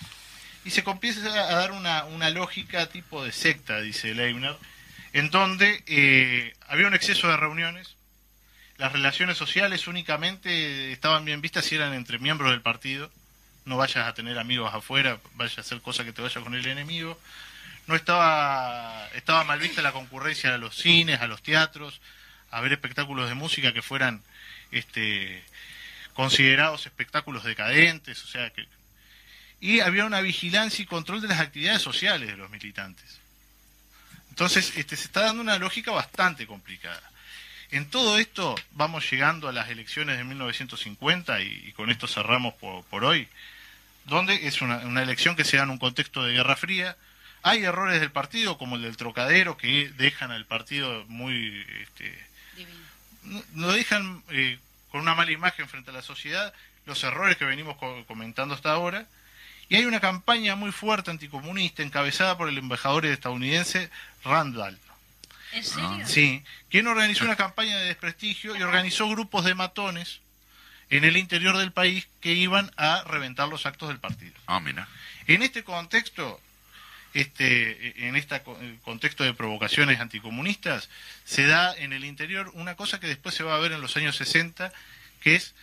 Y 0.64 0.70
se 0.70 0.82
comienza 0.82 1.20
a 1.28 1.54
dar 1.54 1.72
una, 1.72 2.04
una 2.06 2.30
lógica 2.30 2.86
tipo 2.86 3.22
de 3.24 3.32
secta, 3.32 3.80
dice 3.80 4.14
Leibner, 4.14 4.56
en 5.12 5.30
donde 5.30 5.84
eh, 5.86 6.52
había 6.68 6.86
un 6.86 6.94
exceso 6.94 7.28
de 7.28 7.36
reuniones, 7.36 7.94
las 8.78 8.90
relaciones 8.92 9.36
sociales 9.36 9.86
únicamente 9.86 10.90
estaban 10.90 11.24
bien 11.24 11.40
vistas 11.40 11.66
si 11.66 11.76
eran 11.76 11.92
entre 11.94 12.18
miembros 12.18 12.50
del 12.50 12.60
partido, 12.62 13.12
no 13.64 13.76
vayas 13.76 14.06
a 14.06 14.14
tener 14.14 14.38
amigos 14.38 14.72
afuera, 14.72 15.18
vaya 15.34 15.54
a 15.56 15.60
hacer 15.60 15.80
cosas 15.80 16.06
que 16.06 16.12
te 16.12 16.22
vaya 16.22 16.40
con 16.40 16.54
el 16.54 16.66
enemigo. 16.66 17.18
No 17.86 17.94
estaba, 17.94 19.08
estaba 19.14 19.44
mal 19.44 19.58
vista 19.58 19.82
la 19.82 19.92
concurrencia 19.92 20.54
a 20.54 20.58
los 20.58 20.76
cines, 20.76 21.20
a 21.20 21.26
los 21.26 21.42
teatros, 21.42 22.00
a 22.50 22.60
ver 22.60 22.72
espectáculos 22.72 23.28
de 23.28 23.34
música 23.34 23.72
que 23.72 23.82
fueran 23.82 24.22
este, 24.70 25.42
considerados 26.14 26.86
espectáculos 26.86 27.44
decadentes, 27.44 28.22
o 28.22 28.26
sea 28.26 28.50
que 28.50 28.66
y 29.60 29.80
había 29.80 30.04
una 30.04 30.20
vigilancia 30.20 30.82
y 30.82 30.86
control 30.86 31.22
de 31.22 31.28
las 31.28 31.40
actividades 31.40 31.80
sociales 31.80 32.28
de 32.28 32.36
los 32.36 32.50
militantes. 32.50 33.18
Entonces, 34.28 34.76
este, 34.76 34.94
se 34.94 35.04
está 35.04 35.22
dando 35.22 35.40
una 35.40 35.58
lógica 35.58 35.90
bastante 35.90 36.46
complicada. 36.46 37.02
En 37.70 37.88
todo 37.88 38.18
esto 38.18 38.56
vamos 38.72 39.10
llegando 39.10 39.48
a 39.48 39.52
las 39.52 39.70
elecciones 39.70 40.18
de 40.18 40.24
1950 40.24 41.40
y, 41.40 41.68
y 41.68 41.72
con 41.72 41.90
esto 41.90 42.06
cerramos 42.06 42.52
por 42.54 43.04
hoy, 43.04 43.26
donde 44.06 44.46
es 44.46 44.60
una, 44.62 44.78
una 44.78 45.02
elección 45.02 45.36
que 45.36 45.44
se 45.44 45.56
da 45.56 45.62
en 45.64 45.70
un 45.70 45.78
contexto 45.78 46.22
de 46.24 46.32
Guerra 46.34 46.56
Fría. 46.56 46.96
Hay 47.42 47.62
errores 47.64 48.00
del 48.00 48.10
partido, 48.10 48.56
como 48.58 48.76
el 48.76 48.82
del 48.82 48.96
trocadero, 48.96 49.56
que 49.56 49.90
dejan 49.96 50.30
al 50.30 50.46
partido 50.46 51.04
muy... 51.08 51.64
Este, 51.82 52.18
lo 53.54 53.72
dejan 53.72 54.22
eh, 54.30 54.58
con 54.90 55.00
una 55.00 55.14
mala 55.14 55.32
imagen 55.32 55.68
frente 55.68 55.90
a 55.90 55.94
la 55.94 56.02
sociedad, 56.02 56.52
los 56.86 57.02
errores 57.04 57.36
que 57.36 57.44
venimos 57.46 57.76
co- 57.76 58.04
comentando 58.06 58.54
hasta 58.54 58.70
ahora, 58.72 59.06
y 59.70 59.76
hay 59.76 59.86
una 59.86 60.00
campaña 60.00 60.56
muy 60.56 60.72
fuerte 60.72 61.10
anticomunista 61.10 61.82
encabezada 61.82 62.36
por 62.36 62.48
el 62.50 62.58
embajador 62.58 63.06
estadounidense 63.06 63.90
Randall, 64.24 64.78
¿En 65.52 65.64
serio? 65.64 66.06
sí, 66.06 66.44
quien 66.70 66.86
organizó 66.86 67.24
una 67.24 67.36
campaña 67.36 67.78
de 67.78 67.86
desprestigio 67.86 68.56
y 68.56 68.62
organizó 68.62 69.08
grupos 69.08 69.44
de 69.46 69.54
matones 69.54 70.20
en 70.90 71.04
el 71.04 71.16
interior 71.16 71.56
del 71.56 71.72
país 71.72 72.06
que 72.20 72.32
iban 72.32 72.70
a 72.76 73.02
reventar 73.04 73.48
los 73.48 73.66
actos 73.66 73.88
del 73.88 73.98
partido. 73.98 74.34
Ah, 74.46 74.60
mira. 74.60 74.88
En 75.26 75.42
este 75.42 75.64
contexto, 75.64 76.40
este, 77.14 78.06
en 78.08 78.16
este 78.16 78.42
contexto 78.82 79.24
de 79.24 79.34
provocaciones 79.34 80.00
anticomunistas, 80.00 80.88
se 81.24 81.46
da 81.46 81.74
en 81.76 81.92
el 81.92 82.04
interior 82.04 82.50
una 82.54 82.74
cosa 82.74 83.00
que 83.00 83.06
después 83.06 83.34
se 83.34 83.44
va 83.44 83.54
a 83.56 83.60
ver 83.60 83.72
en 83.72 83.80
los 83.80 83.96
años 83.96 84.16
60, 84.16 84.72
que 85.20 85.36
es 85.36 85.54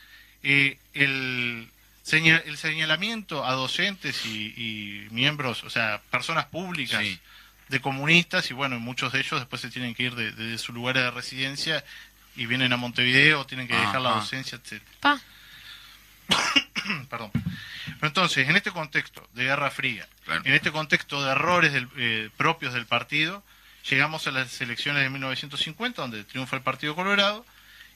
eh, 0.44 0.78
el, 0.94 1.70
seña- 2.04 2.42
el 2.46 2.58
señalamiento 2.58 3.46
a 3.46 3.52
docentes 3.54 4.26
y, 4.26 4.54
y 4.58 5.08
miembros, 5.12 5.64
o 5.64 5.70
sea, 5.70 6.02
personas 6.10 6.46
públicas 6.46 7.02
Sí. 7.02 7.20
de 7.68 7.80
comunistas, 7.82 8.50
y 8.50 8.54
bueno, 8.54 8.80
muchos 8.80 9.12
de 9.14 9.20
ellos 9.20 9.40
después 9.40 9.62
se 9.62 9.70
tienen 9.70 9.94
que 9.94 10.04
ir 10.04 10.16
de, 10.16 10.32
de 10.32 10.58
sus 10.58 10.74
lugares 10.74 11.04
de 11.04 11.12
residencia 11.12 11.84
y 12.36 12.46
vienen 12.46 12.72
a 12.74 12.78
Montevideo, 12.78 13.46
tienen 13.46 13.68
que 13.68 13.76
dejar 13.76 14.02
la 14.02 14.12
docencia, 14.12 14.58
etc. 14.64 14.82
Pa. 15.00 15.20
Perdón. 17.10 17.32
Pero 17.34 18.08
entonces, 18.08 18.48
en 18.50 18.56
este 18.56 18.72
contexto 18.72 19.28
de 19.34 19.44
Guerra 19.46 19.70
Fría, 19.70 20.08
Claro. 20.26 20.42
en 20.46 20.54
este 20.54 20.72
contexto 20.72 21.24
de 21.24 21.32
errores 21.32 21.74
del- 21.74 21.90
eh, 21.98 22.30
propios 22.38 22.74
del 22.74 22.86
partido, 22.86 23.44
llegamos 23.90 24.26
a 24.28 24.32
las 24.32 24.60
elecciones 24.62 25.04
de 25.04 25.10
1950, 25.10 26.02
donde 26.02 26.24
triunfa 26.24 26.56
el 26.56 26.62
Partido 26.64 26.96
Colorado, 26.96 27.46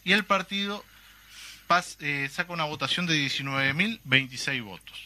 y 0.03 0.11
el 0.13 0.23
partido 0.25 0.83
pas- 1.67 1.97
eh, 2.01 2.29
saca 2.31 2.53
una 2.53 2.65
votación 2.65 3.05
de 3.07 3.15
19.026 3.15 4.61
votos. 4.63 5.01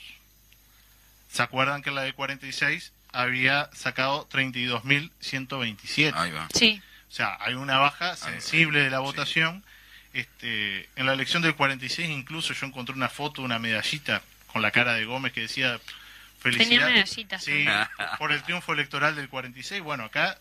¿Se 1.31 1.41
acuerdan 1.43 1.81
que 1.83 1.91
la 1.91 2.01
de 2.01 2.13
46 2.13 2.91
había 3.13 3.69
sacado 3.73 4.27
32.127? 4.29 6.13
Ahí 6.15 6.31
va. 6.31 6.47
Sí. 6.53 6.81
O 7.09 7.11
sea, 7.11 7.37
hay 7.39 7.55
una 7.55 7.77
baja 7.79 8.15
sensible 8.15 8.81
de 8.81 8.89
la 8.89 8.99
votación. 8.99 9.63
Este, 10.13 10.89
en 10.95 11.05
la 11.05 11.13
elección 11.13 11.41
del 11.43 11.55
46 11.55 12.09
incluso 12.09 12.53
yo 12.53 12.65
encontré 12.65 12.95
una 12.95 13.09
foto, 13.09 13.41
una 13.43 13.59
medallita 13.59 14.21
con 14.47 14.61
la 14.61 14.71
cara 14.71 14.93
de 14.93 15.05
Gómez 15.05 15.33
que 15.33 15.41
decía 15.41 15.79
Tenía 16.41 16.57
felicidades. 16.57 16.93
medallitas. 16.93 17.43
Sí, 17.43 17.65
por 18.17 18.31
el 18.31 18.41
triunfo 18.43 18.73
electoral 18.73 19.15
del 19.15 19.29
46. 19.29 19.81
Bueno, 19.83 20.05
acá 20.05 20.39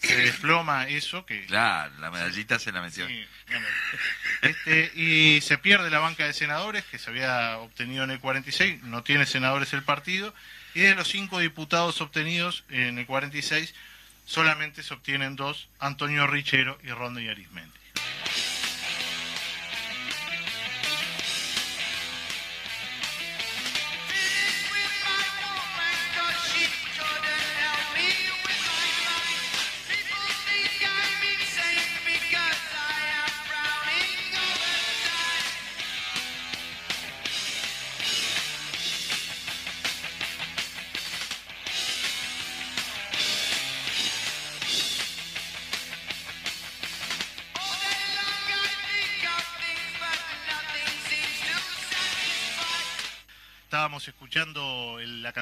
se 0.00 0.16
desploma 0.16 0.88
eso 0.88 1.26
que 1.26 1.44
Claro, 1.46 1.92
la 1.98 2.10
medallita 2.10 2.58
se 2.58 2.70
la 2.72 2.80
metió. 2.82 3.06
Sí, 3.06 3.26
bueno. 3.48 3.66
Este, 4.42 4.92
y 4.94 5.40
se 5.42 5.58
pierde 5.58 5.90
la 5.90 5.98
banca 5.98 6.24
de 6.24 6.32
senadores 6.32 6.84
que 6.84 6.98
se 6.98 7.10
había 7.10 7.58
obtenido 7.58 8.04
en 8.04 8.10
el 8.10 8.20
46, 8.20 8.82
no 8.84 9.02
tiene 9.02 9.26
senadores 9.26 9.72
el 9.72 9.82
partido, 9.82 10.34
y 10.74 10.80
de 10.80 10.94
los 10.94 11.08
cinco 11.08 11.40
diputados 11.40 12.00
obtenidos 12.00 12.64
en 12.70 12.98
el 12.98 13.06
46, 13.06 13.74
solamente 14.24 14.82
se 14.82 14.94
obtienen 14.94 15.36
dos, 15.36 15.68
Antonio 15.78 16.26
Richero 16.26 16.78
y 16.82 16.90
Rondo 16.90 17.20
y. 17.20 17.79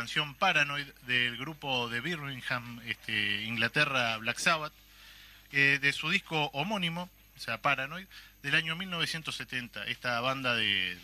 canción 0.09 0.35
Paranoid 0.37 0.87
del 1.07 1.37
grupo 1.37 1.90
de 1.90 2.01
Birmingham, 2.01 2.81
este, 2.87 3.42
Inglaterra, 3.42 4.16
Black 4.16 4.38
Sabbath, 4.38 4.73
eh, 5.53 5.79
de 5.83 5.92
su 5.92 6.09
disco 6.09 6.47
homónimo, 6.55 7.11
o 7.37 7.40
sea, 7.40 7.61
Paranoid, 7.61 8.07
del 8.42 8.55
año 8.55 8.75
1970. 8.75 9.85
Esta 9.85 10.18
banda 10.23 10.55
de, 10.55 10.64
de- 10.94 11.01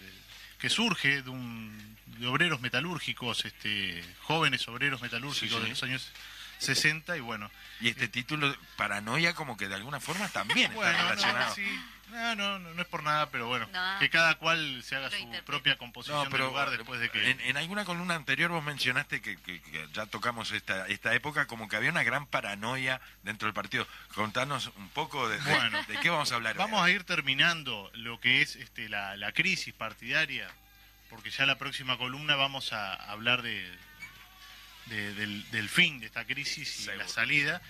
que 0.59 0.71
surge 0.71 1.21
de, 1.21 1.29
un, 1.29 1.99
de 2.19 2.27
obreros 2.27 2.63
metalúrgicos, 2.63 3.45
este, 3.45 4.03
jóvenes 4.23 4.67
obreros 4.69 5.03
metalúrgicos 5.03 5.51
Sí, 5.51 5.55
sí. 5.55 5.63
de 5.63 5.69
los 5.69 5.83
años 5.83 6.11
60 6.59 7.17
y 7.17 7.21
bueno. 7.21 7.51
Y 7.81 7.89
este 7.89 8.09
título, 8.09 8.55
Paranoia, 8.77 9.35
como 9.35 9.57
que 9.57 9.69
de 9.69 9.75
alguna 9.75 10.01
forma 10.01 10.29
también 10.29 10.73
está 10.73 10.93
relacionado. 10.93 11.49
no, 11.49 11.55
sí. 11.55 11.81
No, 12.11 12.37
no, 12.37 12.59
no, 12.61 12.81
es 12.81 12.87
por 12.87 13.03
nada, 13.03 13.31
pero 13.31 13.49
bueno, 13.49 13.67
No. 13.73 13.99
que 13.99 14.09
cada 14.11 14.37
cual 14.37 14.83
se 14.85 14.95
haga 14.95 15.09
su 15.11 15.17
interpreta. 15.17 15.45
propia 15.47 15.79
composición 15.79 16.23
No, 16.23 16.31
pero 16.31 16.45
del 16.45 16.53
lugar 16.53 16.71
después 16.71 17.01
de 17.01 17.09
que... 17.11 17.31
en, 17.31 17.41
en 17.41 17.57
alguna 17.57 17.85
columna 17.85 18.15
anterior 18.15 18.51
vos 18.53 18.63
mencionaste 18.63 19.21
que, 19.21 19.37
que- 19.39 19.61
que 19.61 19.89
ya 19.93 20.07
tocamos 20.07 20.53
esta, 20.53 20.87
esta 20.87 21.13
época, 21.15 21.47
como 21.47 21.67
que 21.67 21.75
había 21.77 21.91
una 21.91 22.05
gran 22.05 22.27
paranoia 22.27 23.01
dentro 23.25 23.47
del 23.47 23.55
partido. 23.55 23.89
Contanos 24.15 24.71
un 24.77 24.91
poco 24.91 25.29
de, 25.29 25.39
de- 25.41 25.51
Bueno. 25.51 25.83
de 25.89 25.97
qué 25.99 26.11
vamos 26.11 26.31
a 26.31 26.37
hablar. 26.37 26.57
Vamos 26.57 26.85
a 26.85 26.91
ir 26.91 27.03
terminando 27.05 27.91
lo 27.95 28.21
que 28.21 28.43
es 28.43 28.55
este, 28.57 28.89
la, 28.89 29.17
la 29.17 29.33
crisis 29.33 29.75
partidaria, 29.75 30.49
porque 31.11 31.31
ya 31.31 31.47
la 31.47 31.59
próxima 31.59 31.97
columna 31.99 32.37
vamos 32.37 32.73
a 32.73 32.95
hablar 33.11 33.43
de, 33.43 33.67
de- 34.87 35.15
del, 35.15 35.51
del 35.51 35.69
fin 35.69 36.01
de 36.01 36.07
esta 36.07 36.25
crisis 36.25 36.81
y 36.81 36.85
Seguro. 36.85 37.05
la 37.05 37.09
salida. 37.09 37.63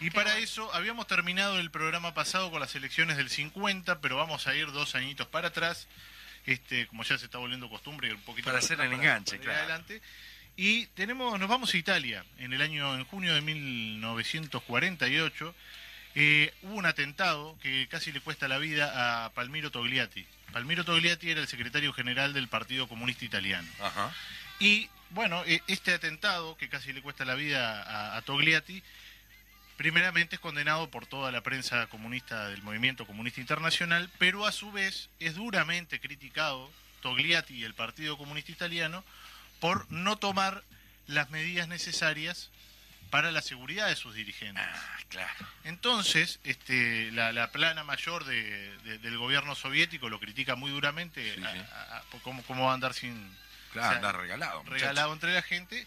Y 0.00 0.10
para 0.10 0.38
eso 0.38 0.72
habíamos 0.74 1.06
terminado 1.06 1.58
el 1.58 1.70
programa 1.70 2.14
pasado 2.14 2.50
con 2.50 2.60
las 2.60 2.74
elecciones 2.74 3.16
del 3.16 3.30
50, 3.30 4.00
pero 4.00 4.16
vamos 4.16 4.46
a 4.46 4.54
ir 4.54 4.70
dos 4.70 4.94
añitos 4.94 5.26
para 5.26 5.48
atrás, 5.48 5.88
este, 6.46 6.86
como 6.86 7.02
ya 7.02 7.18
se 7.18 7.24
está 7.24 7.38
volviendo 7.38 7.68
costumbre, 7.68 8.12
un 8.14 8.20
poquito 8.20 8.46
Para 8.46 8.58
hacer 8.58 8.80
el 8.80 8.92
enganche, 8.92 9.38
claro. 9.38 9.58
adelante. 9.58 10.00
Y 10.56 10.86
tenemos, 10.88 11.38
nos 11.38 11.48
vamos 11.48 11.74
a 11.74 11.76
Italia 11.76 12.24
en 12.38 12.52
el 12.52 12.62
año, 12.62 12.94
en 12.96 13.04
junio 13.04 13.34
de 13.34 13.40
1948. 13.40 15.54
eh, 16.14 16.52
hubo 16.62 16.74
un 16.74 16.86
atentado 16.86 17.56
que 17.62 17.86
casi 17.88 18.12
le 18.12 18.20
cuesta 18.20 18.48
la 18.48 18.58
vida 18.58 19.24
a 19.24 19.30
Palmiro 19.34 19.70
Togliatti. 19.70 20.26
Palmiro 20.52 20.84
Togliatti 20.84 21.30
era 21.30 21.40
el 21.40 21.48
secretario 21.48 21.92
general 21.92 22.32
del 22.32 22.48
Partido 22.48 22.88
Comunista 22.88 23.24
Italiano. 23.24 23.68
Ajá. 23.80 24.12
Y 24.58 24.88
bueno, 25.10 25.42
eh, 25.46 25.62
este 25.66 25.94
atentado 25.94 26.56
que 26.56 26.68
casi 26.68 26.92
le 26.92 27.02
cuesta 27.02 27.24
la 27.24 27.34
vida 27.34 27.82
a, 27.82 28.16
a 28.16 28.22
Togliatti, 28.22 28.82
primeramente 29.76 30.36
es 30.36 30.40
condenado 30.40 30.90
por 30.90 31.06
toda 31.06 31.30
la 31.32 31.42
prensa 31.42 31.86
comunista 31.86 32.48
del 32.48 32.62
movimiento 32.62 33.06
comunista 33.06 33.40
internacional, 33.40 34.10
pero 34.18 34.46
a 34.46 34.52
su 34.52 34.72
vez 34.72 35.08
es 35.20 35.34
duramente 35.36 36.00
criticado 36.00 36.70
Togliatti 37.02 37.54
y 37.54 37.64
el 37.64 37.74
Partido 37.74 38.18
Comunista 38.18 38.50
Italiano 38.52 39.04
por 39.60 39.90
no 39.92 40.16
tomar 40.18 40.62
las 41.06 41.30
medidas 41.30 41.68
necesarias 41.68 42.50
para 43.10 43.30
la 43.30 43.40
seguridad 43.40 43.88
de 43.88 43.96
sus 43.96 44.14
dirigentes. 44.14 44.62
Ah, 44.68 44.98
claro. 45.08 45.46
Entonces, 45.64 46.40
este, 46.44 47.10
la, 47.12 47.32
la 47.32 47.50
plana 47.52 47.82
mayor 47.82 48.24
de- 48.26 48.76
de- 48.78 48.98
del 48.98 49.16
gobierno 49.16 49.54
soviético 49.54 50.10
lo 50.10 50.20
critica 50.20 50.56
muy 50.56 50.70
duramente, 50.70 51.34
Sí, 51.36 51.42
a- 51.42 51.52
sí. 51.52 51.58
a- 51.72 51.96
a- 51.98 52.02
por 52.10 52.20
cómo, 52.20 52.42
cómo 52.42 52.64
va 52.66 52.72
a 52.72 52.74
andar 52.74 52.92
sin 52.92 53.16
Claro, 53.72 53.88
o 53.88 53.90
sea, 53.90 53.96
anda 53.98 54.12
regalado. 54.12 54.58
muchacho. 54.62 54.74
regalado 54.74 55.12
entre 55.12 55.34
la 55.34 55.42
gente. 55.42 55.86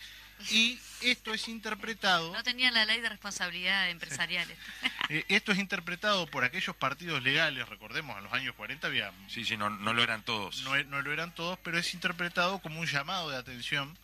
Y 0.50 0.80
esto 1.02 1.36
es 1.36 1.48
interpretado, 1.48 2.34
No 2.34 2.42
tenían 2.42 2.74
la 2.74 2.84
ley 2.86 3.00
de 3.00 3.10
responsabilidad 3.10 3.90
empresariales. 3.92 4.58
eh, 5.10 5.24
esto 5.30 5.52
es 5.52 5.60
interpretado 5.60 6.26
por 6.26 6.44
aquellos 6.44 6.76
partidos 6.76 7.22
legales, 7.22 7.70
recordemos, 7.70 8.18
en 8.18 8.24
los 8.24 8.34
años 8.34 8.56
40 8.56 8.88
había, 8.88 9.12
Sí, 9.28 9.46
sí, 9.46 9.56
no, 9.56 9.70
no 9.70 9.94
lo 9.94 10.02
eran 10.02 10.24
todos. 10.24 10.64
no, 10.64 10.76
no 10.86 11.02
lo 11.04 11.14
eran 11.14 11.34
todos, 11.36 11.60
pero 11.64 11.78
es 11.78 11.94
interpretado 11.94 12.60
como 12.60 12.80
un 12.80 12.88
llamado 12.88 13.30
de 13.30 13.38
atención 13.38 13.96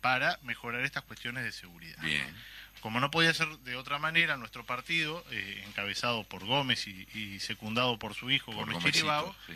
para 0.00 0.38
mejorar 0.42 0.82
estas 0.82 1.02
cuestiones 1.04 1.44
de 1.44 1.52
seguridad. 1.52 1.98
Bien. 2.00 2.34
Como 2.80 2.98
no 2.98 3.10
podía 3.10 3.32
ser 3.34 3.48
de 3.58 3.76
otra 3.76 3.98
manera, 3.98 4.36
nuestro 4.38 4.64
partido, 4.64 5.24
eh, 5.30 5.62
encabezado 5.68 6.24
por 6.24 6.44
Gómez 6.44 6.86
y, 6.88 7.06
y 7.14 7.38
secundado 7.38 7.98
por 7.98 8.14
su 8.14 8.30
hijo 8.30 8.50
Por 8.52 8.72
Gómez 8.72 8.92
Chiribago, 8.94 9.36
sí. 9.46 9.52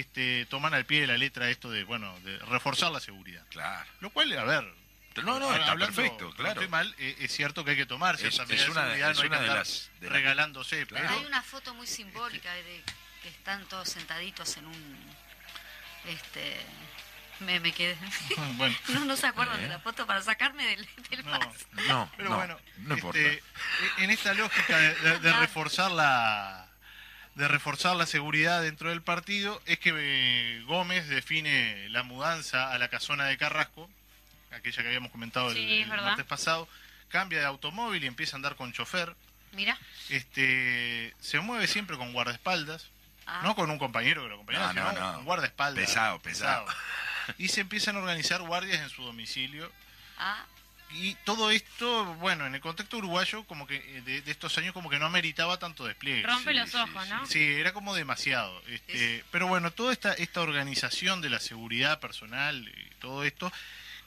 Este, 0.00 0.46
toman 0.46 0.74
al 0.74 0.84
pie 0.84 1.00
de 1.02 1.06
la 1.06 1.16
letra 1.16 1.48
esto 1.50 1.70
de, 1.70 1.84
bueno, 1.84 2.18
de 2.20 2.38
reforzar 2.40 2.92
la 2.92 3.00
seguridad. 3.00 3.42
Claro. 3.50 3.88
Lo 4.00 4.10
cual, 4.10 4.30
a 4.38 4.44
ver, 4.44 4.64
No, 5.24 5.40
no, 5.40 5.54
está 5.54 5.72
hablando, 5.72 5.96
perfecto, 5.96 6.24
no 6.26 6.34
claro. 6.34 6.50
estoy 6.52 6.68
mal, 6.68 6.94
eh, 6.98 7.16
es 7.20 7.32
cierto 7.32 7.64
que 7.64 7.70
hay 7.70 7.76
que 7.78 7.86
tomar 7.86 8.16
Es- 8.16 8.22
es 8.24 8.46
de- 8.46 8.54
es 8.54 8.68
no 8.68 8.80
hay 8.80 8.98
que 9.14 9.26
una 9.26 9.40
de 9.40 9.46
las- 9.48 9.90
regalándose, 10.00 10.86
Claro. 10.86 11.06
pero 11.08 11.18
Hay 11.20 11.26
una 11.26 11.42
foto 11.42 11.72
muy 11.74 11.86
simbólica 11.86 12.52
de 12.52 12.82
que 13.22 13.28
están 13.30 13.64
todos 13.66 13.88
sentaditos 13.88 14.56
en 14.58 14.66
un... 14.66 14.96
Este... 16.06 16.56
Me, 17.40 17.60
me 17.60 17.72
quedé... 17.72 17.96
bueno, 18.56 18.74
No, 18.88 19.04
no 19.06 19.16
se 19.16 19.26
acuerdan 19.26 19.58
Eh. 19.60 19.62
de 19.64 19.68
la 19.68 19.78
foto 19.80 20.06
para 20.06 20.22
sacarme 20.22 20.64
del, 20.66 20.88
del 21.10 21.24
no, 21.24 21.38
paso. 21.38 21.50
No, 21.88 22.10
pero 22.16 22.30
no, 22.30 22.36
bueno, 22.36 22.58
no 22.78 22.94
importa. 22.94 23.18
este, 23.18 23.42
en 23.98 24.10
esta 24.10 24.34
lógica 24.34 24.76
de, 24.78 24.94
de- 24.96 25.18
de 25.18 25.32
reforzar 25.34 25.90
la 25.90 26.65
de 27.36 27.48
reforzar 27.48 27.94
la 27.96 28.06
seguridad 28.06 28.62
dentro 28.62 28.88
del 28.88 29.02
partido 29.02 29.62
es 29.66 29.78
que 29.78 29.92
eh, 29.94 30.62
Gómez 30.66 31.06
define 31.08 31.88
la 31.90 32.02
mudanza 32.02 32.72
a 32.72 32.78
la 32.78 32.88
casona 32.88 33.26
de 33.26 33.36
Carrasco, 33.36 33.88
aquella 34.50 34.82
que 34.82 34.88
habíamos 34.88 35.12
comentado 35.12 35.50
el, 35.50 35.56
Sí, 35.56 35.84
martes 35.86 36.24
pasado, 36.24 36.66
cambia 37.08 37.38
de 37.38 37.44
automóvil 37.44 38.02
y 38.02 38.06
empieza 38.06 38.36
a 38.36 38.38
andar 38.38 38.56
con 38.56 38.72
chofer, 38.72 39.14
Mira. 39.52 39.78
este 40.08 41.14
se 41.20 41.38
mueve 41.40 41.66
siempre 41.66 41.96
con 41.96 42.12
guardaespaldas, 42.12 42.88
Ah, 43.28 43.40
no 43.42 43.56
con 43.56 43.68
un 43.70 43.78
compañero 43.78 44.22
que 44.22 44.28
lo 44.28 44.34
acompañaba, 44.36 44.72
No, 44.92 45.24
guardaespaldas. 45.24 45.84
Pesado, 45.84 46.20
pesado. 46.20 46.64
Y 47.38 47.48
se 47.48 47.62
empiezan 47.62 47.96
a 47.96 47.98
organizar 47.98 48.40
guardias 48.40 48.80
en 48.80 48.88
su 48.88 49.02
domicilio. 49.02 49.70
Ah, 50.16 50.44
y 50.92 51.14
todo 51.24 51.50
esto, 51.50 52.04
bueno, 52.16 52.46
en 52.46 52.54
el 52.54 52.60
contexto 52.60 52.98
uruguayo, 52.98 53.44
como 53.44 53.66
que 53.66 53.76
eh, 53.76 54.02
de, 54.02 54.22
de 54.22 54.30
estos 54.30 54.56
años, 54.58 54.72
como 54.72 54.88
que 54.88 54.98
no 54.98 55.06
ameritaba 55.06 55.58
tanto 55.58 55.84
despliegue. 55.84 56.22
Rompe 56.22 56.52
Sí, 56.52 56.58
los 56.58 56.70
sí, 56.70 56.76
ojos, 56.76 57.04
sí. 57.04 57.10
¿no? 57.10 57.26
Sí, 57.26 57.42
era 57.44 57.72
como 57.72 57.94
demasiado. 57.94 58.62
Este, 58.68 59.24
pero 59.30 59.46
bueno, 59.48 59.70
toda 59.72 59.92
esta, 59.92 60.12
esta 60.14 60.40
organización 60.40 61.20
de 61.20 61.30
la 61.30 61.40
seguridad 61.40 62.00
personal 62.00 62.66
y 62.68 62.94
todo 63.00 63.24
esto 63.24 63.52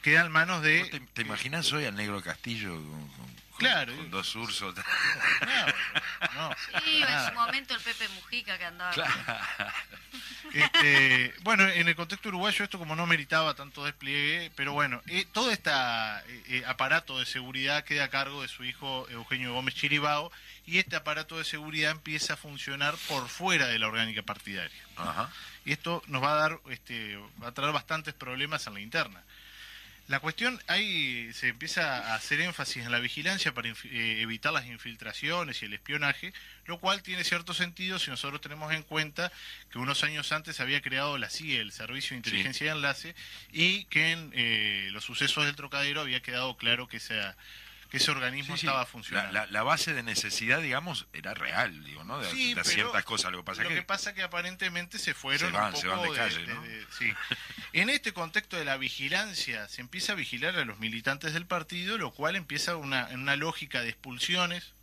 queda 0.02 0.22
en 0.26 0.32
manos 0.32 0.62
de... 0.62 0.80
¿Vos 0.82 0.90
¿Te, 0.92 1.00
te 1.00 1.22
imaginas 1.22 1.72
hoy 1.74 1.86
al 1.86 1.96
negro 1.96 2.22
Castillo 2.22 2.70
con, 2.76 3.08
con- 3.10 3.30
Claro. 3.60 3.94
con 3.96 4.10
dos 4.12 4.34
ursos? 4.36 4.74
No, 6.36 6.50
no, 6.50 6.56
Sí, 6.86 7.02
en 7.02 7.28
su 7.28 7.34
momento 7.34 7.74
el 7.74 7.82
Pepe 7.82 8.08
Mujica 8.10 8.58
que 8.58 8.66
andaba. 8.66 8.92
Claro. 8.94 9.14
Este, 10.54 11.34
bueno, 11.42 11.68
en 11.68 11.88
el 11.88 11.96
contexto 11.96 12.30
uruguayo 12.30 12.64
esto 12.64 12.80
como 12.80 12.96
no 12.96 13.06
meritaba 13.06 13.54
tanto 13.56 13.86
despliegue, 13.86 14.52
pero 14.56 14.74
bueno, 14.74 15.02
eh, 15.08 15.26
todo 15.32 15.52
este 15.52 15.70
aparato 16.66 17.20
de 17.20 17.26
seguridad 17.26 17.84
queda 17.84 18.06
a 18.06 18.10
cargo 18.10 18.42
de 18.42 18.48
su 18.48 18.64
hijo 18.64 19.08
Eugenio 19.10 19.54
Gómez 19.54 19.76
Chiribao 19.76 20.32
y 20.66 20.78
este 20.80 20.96
aparato 20.96 21.38
de 21.38 21.46
seguridad 21.46 21.92
empieza 21.92 22.34
a 22.34 22.38
funcionar 22.38 22.96
por 23.08 23.28
fuera 23.30 23.68
de 23.68 23.78
la 23.80 23.88
orgánica 23.88 24.24
partidaria. 24.24 24.84
Ajá. 24.98 25.30
Y 25.66 25.72
esto 25.74 26.02
nos 26.08 26.24
va 26.24 26.32
a 26.32 26.36
dar, 26.36 26.60
este, 26.70 27.18
va 27.42 27.50
a 27.50 27.54
traer 27.54 27.72
bastantes 27.74 28.14
problemas 28.14 28.66
en 28.68 28.74
la 28.74 28.80
interna. 28.80 29.24
La 30.10 30.20
cuestión, 30.20 30.60
ahí 30.66 31.32
se 31.34 31.50
empieza 31.50 32.00
a 32.00 32.16
hacer 32.16 32.42
énfasis 32.42 32.84
en 32.84 32.92
la 32.92 32.98
vigilancia 32.98 33.54
para 33.54 33.70
eh, 33.70 33.76
evitar 34.22 34.52
las 34.52 34.66
infiltraciones 34.66 35.62
y 35.62 35.66
el 35.66 35.76
espionaje, 35.76 36.34
lo 36.66 36.80
cual 36.80 37.04
tiene 37.04 37.24
cierto 37.24 37.54
sentido 37.54 38.00
si 38.00 38.10
nosotros 38.10 38.42
tenemos 38.42 38.74
en 38.74 38.82
cuenta 38.82 39.32
que 39.70 39.78
unos 39.78 40.04
años 40.04 40.32
antes 40.32 40.56
se 40.56 40.64
había 40.64 40.82
creado 40.82 41.20
la 41.20 41.30
CIE, 41.30 41.60
el 41.60 41.72
Servicio 41.72 42.16
de 42.16 42.18
Inteligencia 42.18 42.66
y 42.66 42.70
Enlace, 42.70 43.16
y 43.52 43.84
que 43.84 44.14
en 44.14 44.32
eh, 44.34 44.90
los 44.94 45.04
sucesos 45.04 45.46
del 45.46 45.56
Trocadero 45.56 46.02
había 46.02 46.24
quedado 46.24 46.58
claro 46.58 46.88
que, 46.88 46.98
esa, 46.98 47.38
que 47.90 47.98
ese 47.98 48.12
organismo 48.12 48.56
Sí, 48.56 48.66
estaba 48.68 48.86
funcionando. 48.86 49.32
la- 49.32 49.48
la 49.48 49.64
base 49.64 49.94
de 49.94 50.04
necesidad, 50.04 50.62
digamos, 50.62 51.08
era 51.12 51.34
real, 51.34 51.84
digo, 51.84 52.04
¿no? 52.04 52.20
De, 52.20 52.30
Sí, 52.30 52.50
de 52.50 52.56
pero 52.62 52.66
ciertas 52.70 53.04
cosas. 53.04 53.32
Lo 53.32 53.40
que 53.40 53.44
pasa 53.44 53.64
Lo 53.64 53.70
que, 53.70 53.76
que 53.76 53.82
pasa 53.84 54.14
que 54.14 54.22
aparentemente 54.22 55.00
se 55.00 55.14
fueron 55.16 55.52
Se 55.52 55.58
van, 55.58 55.74
un 55.74 55.82
se 55.82 55.88
poco 55.88 56.02
van 56.02 56.12
de 56.12 56.16
calle, 56.18 56.46
de- 56.46 56.54
¿no? 56.54 56.62
de- 56.62 56.86
sí. 56.98 57.12
En 57.74 57.90
este 57.90 58.14
contexto 58.14 58.58
de 58.58 58.66
la 58.66 58.78
vigilancia, 58.78 59.68
se 59.68 59.82
empieza 59.82 60.12
a 60.14 60.16
vigilar 60.16 60.56
a 60.58 60.66
los 60.66 60.80
militantes 60.80 61.34
del 61.34 61.46
partido, 61.48 61.98
lo 61.98 62.12
cual 62.12 62.36
empieza 62.36 62.76
una, 62.76 63.10
en 63.12 63.22
una 63.22 63.36
lógica 63.36 63.82
de 63.82 63.90
expulsiones 63.90 64.74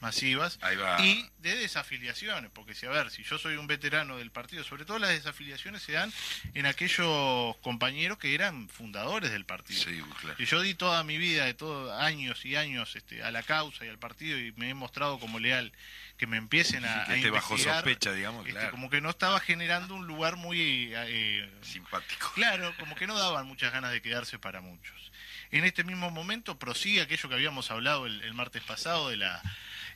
masivas 0.00 0.58
Ahí 0.62 0.76
va. 0.76 1.04
y 1.04 1.28
de 1.38 1.56
desafiliaciones, 1.56 2.50
porque 2.52 2.74
si 2.74 2.86
a 2.86 2.90
ver, 2.90 3.10
si 3.10 3.22
yo 3.22 3.38
soy 3.38 3.56
un 3.56 3.66
veterano 3.66 4.16
del 4.18 4.30
partido, 4.30 4.64
sobre 4.64 4.84
todo 4.84 4.98
las 4.98 5.10
desafiliaciones 5.10 5.82
se 5.82 5.92
dan 5.92 6.12
en 6.54 6.66
aquellos 6.66 7.56
compañeros 7.58 8.18
que 8.18 8.34
eran 8.34 8.68
fundadores 8.68 9.30
del 9.30 9.44
partido. 9.44 9.82
Sí, 9.82 10.02
claro. 10.20 10.36
Y 10.38 10.44
yo 10.46 10.60
di 10.62 10.74
toda 10.74 11.02
mi 11.04 11.18
vida, 11.18 11.44
de 11.44 11.54
todos 11.54 11.90
años 12.00 12.44
y 12.44 12.56
años 12.56 12.96
este, 12.96 13.22
a 13.22 13.30
la 13.30 13.42
causa 13.42 13.84
y 13.84 13.88
al 13.88 13.98
partido 13.98 14.38
y 14.38 14.52
me 14.52 14.70
he 14.70 14.74
mostrado 14.74 15.18
como 15.18 15.38
leal 15.38 15.72
que 16.16 16.26
me 16.26 16.36
empiecen 16.36 16.84
a, 16.84 17.04
que 17.04 17.12
a 17.12 17.16
esté 17.16 17.30
bajo 17.30 17.56
sospecha, 17.56 18.12
digamos, 18.12 18.40
este, 18.40 18.52
claro. 18.58 18.72
como 18.72 18.90
que 18.90 19.00
no 19.00 19.08
estaba 19.08 19.38
generando 19.38 19.94
un 19.94 20.06
lugar 20.06 20.36
muy 20.36 20.90
eh, 20.92 21.48
Simpático. 21.62 22.32
claro, 22.34 22.74
como 22.78 22.96
que 22.96 23.06
no 23.06 23.16
daban 23.16 23.46
muchas 23.46 23.72
ganas 23.72 23.92
de 23.92 24.02
quedarse 24.02 24.38
para 24.38 24.60
muchos. 24.60 25.12
En 25.50 25.64
este 25.64 25.84
mismo 25.84 26.10
momento 26.10 26.58
prosigue 26.58 27.00
aquello 27.00 27.28
que 27.28 27.34
habíamos 27.36 27.70
hablado 27.70 28.06
el, 28.06 28.20
el 28.22 28.34
martes 28.34 28.62
pasado 28.64 29.08
de 29.08 29.16
la 29.16 29.40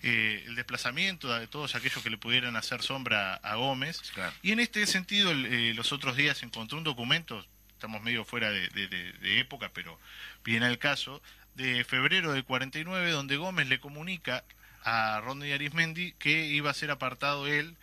eh, 0.02 0.42
el 0.46 0.54
desplazamiento 0.56 1.32
de 1.38 1.46
todos 1.46 1.74
aquellos 1.74 2.02
que 2.02 2.10
le 2.10 2.18
pudieran 2.18 2.56
hacer 2.56 2.82
sombra 2.82 3.34
a 3.36 3.54
Gómez. 3.56 4.00
Claro. 4.14 4.32
Y 4.42 4.52
en 4.52 4.60
este 4.60 4.84
sentido, 4.86 5.30
el- 5.30 5.46
eh, 5.46 5.74
los 5.74 5.92
otros 5.92 6.16
días 6.16 6.42
encontré 6.42 6.76
un 6.76 6.84
documento, 6.84 7.44
estamos 7.72 8.02
medio 8.02 8.24
fuera 8.24 8.50
de, 8.50 8.68
de- 8.70 8.88
de- 8.88 9.12
de 9.12 9.38
época, 9.40 9.70
pero 9.72 9.98
viene 10.44 10.66
al 10.66 10.78
caso, 10.78 11.22
de 11.54 11.84
febrero 11.84 12.32
del 12.32 12.44
49, 12.44 13.10
donde 13.10 13.36
Gómez 13.36 13.68
le 13.68 13.78
comunica 13.80 14.44
a 14.84 15.20
Rodney 15.22 15.52
Arismendi 15.52 16.12
que 16.18 16.46
iba 16.46 16.70
a 16.70 16.74
ser 16.74 16.90
apartado 16.90 17.46
él, 17.46 17.76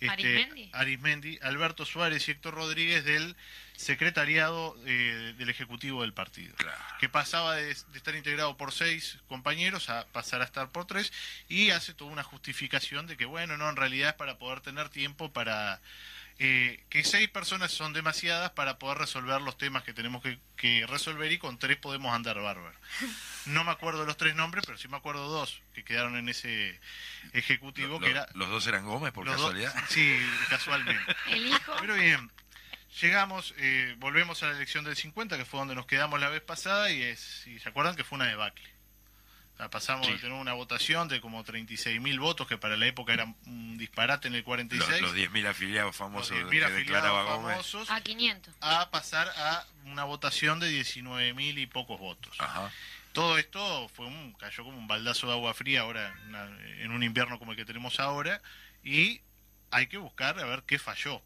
este, 0.00 0.10
¿Arizmendi? 0.10 0.70
Arismendi, 0.72 1.38
Alberto 1.42 1.84
Suárez 1.84 2.28
y 2.28 2.30
Héctor 2.32 2.54
Rodríguez 2.54 3.04
del 3.04 3.34
secretariado 3.76 4.76
eh, 4.86 5.34
del 5.38 5.48
Ejecutivo 5.50 6.02
del 6.02 6.12
partido 6.12 6.54
Claro. 6.56 6.76
que 6.98 7.08
pasaba 7.08 7.54
de, 7.56 7.66
de 7.66 7.98
estar 7.98 8.14
integrado 8.14 8.56
por 8.56 8.72
seis 8.72 9.18
compañeros 9.28 9.90
a 9.90 10.06
pasar 10.08 10.40
a 10.40 10.44
estar 10.44 10.70
por 10.70 10.86
tres 10.86 11.12
y 11.48 11.70
hace 11.70 11.94
toda 11.94 12.10
una 12.10 12.22
justificación 12.22 13.06
de 13.06 13.16
que 13.16 13.24
bueno 13.26 13.56
no 13.56 13.68
en 13.70 13.76
realidad 13.76 14.10
es 14.10 14.14
para 14.16 14.38
poder 14.38 14.60
tener 14.60 14.88
tiempo 14.88 15.32
para 15.32 15.80
eh, 16.38 16.84
que 16.90 17.02
seis 17.04 17.28
personas 17.30 17.70
son 17.72 17.92
demasiadas 17.94 18.50
para 18.50 18.78
poder 18.78 18.98
resolver 18.98 19.40
los 19.40 19.56
temas 19.56 19.84
que 19.84 19.94
tenemos 19.94 20.22
que, 20.22 20.38
que 20.56 20.86
resolver 20.86 21.30
y 21.32 21.38
con 21.38 21.58
tres 21.58 21.76
podemos 21.78 22.14
andar 22.14 22.40
bárbaro 22.40 22.76
no 23.46 23.64
me 23.64 23.70
acuerdo 23.70 24.04
los 24.04 24.16
tres 24.16 24.34
nombres 24.34 24.64
pero 24.66 24.76
sí 24.78 24.88
me 24.88 24.96
acuerdo 24.98 25.28
dos 25.28 25.62
que 25.74 25.84
quedaron 25.84 26.16
en 26.16 26.28
ese 26.28 26.78
ejecutivo 27.32 27.94
Lo- 27.98 28.00
que 28.00 28.10
era 28.10 28.26
los 28.34 28.48
dos 28.50 28.66
eran 28.66 28.84
Gómez, 28.84 29.12
por 29.12 29.24
dos- 29.26 29.36
casualidad. 29.36 29.74
sí 29.88 30.18
casualmente 30.50 31.02
El 31.30 31.46
hijo. 31.46 31.74
pero 31.80 31.94
bien, 31.94 32.30
llegamos, 33.00 33.54
eh, 33.58 33.94
volvemos 33.98 34.42
a 34.42 34.46
la 34.46 34.56
elección 34.56 34.84
del 34.84 34.96
50, 34.96 35.36
que 35.36 35.44
fue 35.44 35.58
donde 35.60 35.74
nos 35.74 35.86
quedamos 35.86 36.20
la 36.20 36.28
vez 36.28 36.42
pasada, 36.42 36.90
y 36.90 37.02
es, 37.02 37.20
si 37.20 37.58
se 37.58 37.68
acuerdan 37.68 37.96
que 37.96 38.04
fue 38.04 38.16
una 38.16 38.26
debacle. 38.26 38.68
O 39.54 39.56
sea, 39.58 39.70
pasamos 39.70 40.06
Sí. 40.06 40.12
de 40.12 40.18
tener 40.18 40.34
una 40.34 40.52
votación 40.52 41.08
de 41.08 41.20
como 41.22 41.42
36 41.42 41.98
mil 42.00 42.20
votos, 42.20 42.46
que 42.46 42.58
para 42.58 42.76
la 42.76 42.86
época 42.86 43.14
era 43.14 43.24
un 43.46 43.78
disparate 43.78 44.28
en 44.28 44.34
el 44.34 44.40
Los, 44.40 44.44
46, 44.46 45.00
los 45.00 45.14
10.000 45.14 45.46
afiliados 45.46 45.96
famosos 45.96 46.30
los 46.38 46.50
10.000 46.50 46.58
que 46.60 46.64
afiliados 46.66 46.78
declaraba 47.04 47.22
Gómez. 47.36 47.50
famosos, 47.52 47.90
A 47.90 48.00
500. 48.02 48.54
a 48.60 48.90
pasar 48.90 49.28
a 49.36 49.64
una 49.86 50.04
votación 50.04 50.60
de 50.60 50.68
19 50.68 51.32
mil 51.32 51.58
y 51.58 51.66
pocos 51.66 51.98
votos. 51.98 52.36
Ajá. 52.38 52.70
Todo 53.12 53.38
esto 53.38 53.88
fue 53.94 54.04
un, 54.04 54.34
cayó 54.34 54.62
como 54.62 54.76
un 54.76 54.86
baldazo 54.88 55.26
de 55.26 55.32
agua 55.32 55.54
fría 55.54 55.80
ahora 55.80 56.14
una- 56.28 56.44
en 56.82 56.90
un 56.90 57.02
invierno 57.02 57.38
como 57.38 57.52
el 57.52 57.56
que 57.56 57.64
tenemos 57.64 57.98
ahora 57.98 58.42
y 58.84 59.22
hay 59.70 59.86
que 59.86 59.96
buscar 59.96 60.38
a 60.38 60.44
ver 60.44 60.64
qué 60.66 60.78
falló. 60.78 61.22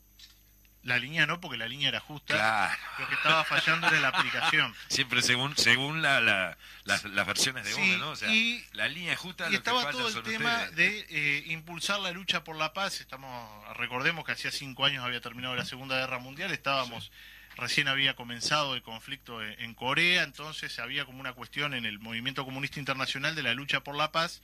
La 0.82 0.98
línea 0.98 1.26
no, 1.26 1.40
porque 1.42 1.58
la 1.58 1.68
línea 1.68 1.90
era 1.90 2.00
justa. 2.00 2.34
Claro. 2.34 2.78
Lo 3.00 3.08
que 3.08 3.14
estaba 3.14 3.44
fallando 3.44 3.86
era 3.88 4.00
la 4.00 4.08
aplicación. 4.08 4.74
Siempre 4.88 5.20
según 5.20 5.54
según 5.58 6.00
la, 6.00 6.20
la- 6.22 6.56
las, 6.84 7.04
las 7.04 7.26
versiones 7.26 7.64
de 7.66 7.72
Sí, 7.74 7.96
¿no? 7.98 8.10
O 8.12 8.16
sea, 8.16 8.34
y- 8.34 8.64
la 8.72 8.88
línea 8.88 9.14
justa 9.14 9.46
Y 9.48 9.52
lo 9.52 9.58
estaba 9.58 9.84
que 9.86 9.92
todo 9.92 10.08
el 10.08 10.22
tema 10.22 10.54
ustedes. 10.70 10.76
de 10.76 11.06
eh, 11.10 11.44
impulsar 11.48 12.00
la 12.00 12.12
lucha 12.12 12.44
por 12.44 12.56
la 12.56 12.72
paz. 12.72 13.00
Estamos, 13.02 13.76
recordemos 13.76 14.24
que 14.24 14.32
hacía 14.32 14.50
cinco 14.50 14.86
años 14.86 15.04
había 15.04 15.20
terminado 15.20 15.54
la 15.54 15.66
Segunda 15.66 15.98
Guerra 15.98 16.18
Mundial. 16.18 16.50
Estábamos, 16.50 17.12
recién 17.56 17.86
había 17.86 18.16
comenzado 18.16 18.74
el 18.74 18.80
conflicto 18.80 19.42
en, 19.42 19.60
en 19.60 19.74
Corea, 19.74 20.22
entonces 20.22 20.78
había 20.78 21.04
como 21.04 21.20
una 21.20 21.34
cuestión 21.34 21.74
en 21.74 21.84
el 21.84 21.98
movimiento 21.98 22.46
comunista 22.46 22.80
internacional 22.80 23.34
de 23.34 23.42
la 23.42 23.52
lucha 23.52 23.80
por 23.80 23.96
la 23.96 24.12
paz 24.12 24.40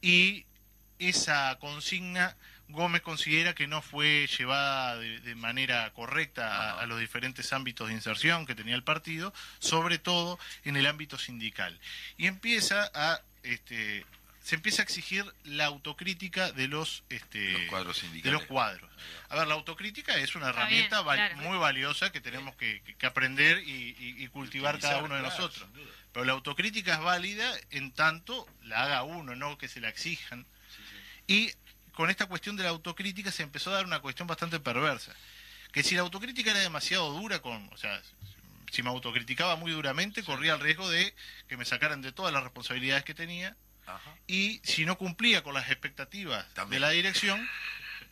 y 0.00 0.46
esa 0.98 1.58
consigna 1.60 2.36
Gómez 2.68 3.02
considera 3.02 3.54
que 3.54 3.66
no 3.66 3.80
fue 3.82 4.28
llevada 4.38 4.96
de, 4.98 5.20
de 5.20 5.34
manera 5.34 5.90
correcta 5.94 6.78
a- 6.80 6.86
los 6.86 7.00
diferentes 7.00 7.52
ámbitos 7.52 7.88
de 7.88 7.94
inserción 7.94 8.46
que 8.46 8.54
tenía 8.54 8.74
el 8.74 8.82
partido, 8.84 9.32
sobre 9.58 9.98
todo 9.98 10.38
en 10.64 10.76
el 10.76 10.86
ámbito 10.86 11.18
sindical. 11.18 11.78
Y 12.16 12.26
empieza 12.26 12.90
a, 12.94 13.20
este, 13.42 14.04
se 14.42 14.54
empieza 14.54 14.82
a 14.82 14.84
exigir 14.84 15.24
la 15.44 15.64
autocrítica 15.66 16.52
de 16.52 16.68
los, 16.68 17.04
este, 17.08 17.52
Los 17.52 17.62
cuadros 17.68 18.04
de 18.22 18.30
los 18.30 18.44
cuadros. 18.44 18.90
A 19.30 19.36
ver, 19.36 19.46
la 19.46 19.54
autocrítica 19.54 20.16
es 20.16 20.34
una 20.34 20.48
Está 20.50 20.60
herramienta 20.60 20.96
bien, 20.96 21.06
val- 21.06 21.16
claro. 21.16 21.36
muy 21.48 21.58
valiosa 21.58 22.12
que 22.12 22.20
tenemos 22.20 22.54
que, 22.56 22.82
aprender 23.02 23.62
y, 23.66 23.96
y- 23.98 24.24
y 24.24 24.28
cultivar 24.28 24.78
cada 24.78 24.98
uno 24.98 25.14
de 25.14 25.20
Claro, 25.22 25.34
nosotros. 25.36 25.68
Pero 26.12 26.24
la 26.24 26.32
autocrítica 26.32 26.94
es 26.94 27.00
válida 27.00 27.50
en 27.70 27.92
tanto 27.92 28.46
la 28.64 28.82
haga 28.84 29.02
uno, 29.04 29.36
no 29.36 29.56
que 29.58 29.68
se 29.68 29.80
la 29.80 29.88
exijan. 29.88 30.46
Y 31.26 31.52
con 31.98 32.10
esta 32.10 32.26
cuestión 32.26 32.54
de 32.54 32.62
la 32.62 32.68
autocrítica 32.68 33.32
se 33.32 33.42
empezó 33.42 33.70
a 33.70 33.74
dar 33.74 33.84
una 33.84 33.98
cuestión 33.98 34.28
bastante 34.28 34.60
perversa. 34.60 35.12
Que 35.72 35.82
si 35.82 35.96
la 35.96 36.02
autocrítica 36.02 36.52
era 36.52 36.60
demasiado 36.60 37.12
dura, 37.12 37.42
con, 37.42 37.68
o 37.72 37.76
sea, 37.76 38.00
si 38.70 38.84
me 38.84 38.90
autocriticaba 38.90 39.56
muy 39.56 39.72
duramente, 39.72 40.22
corría 40.22 40.54
el 40.54 40.60
riesgo 40.60 40.88
de 40.88 41.12
que 41.48 41.56
me 41.56 41.64
sacaran 41.64 42.00
de 42.00 42.12
todas 42.12 42.32
las 42.32 42.44
responsabilidades 42.44 43.02
que 43.02 43.14
tenía. 43.14 43.56
Ajá. 43.84 44.14
Y 44.28 44.60
si 44.62 44.84
no 44.84 44.96
cumplía 44.96 45.42
con 45.42 45.54
las 45.54 45.70
expectativas 45.70 46.46
También. 46.54 46.80
de 46.80 46.86
la 46.86 46.90
dirección, 46.90 47.48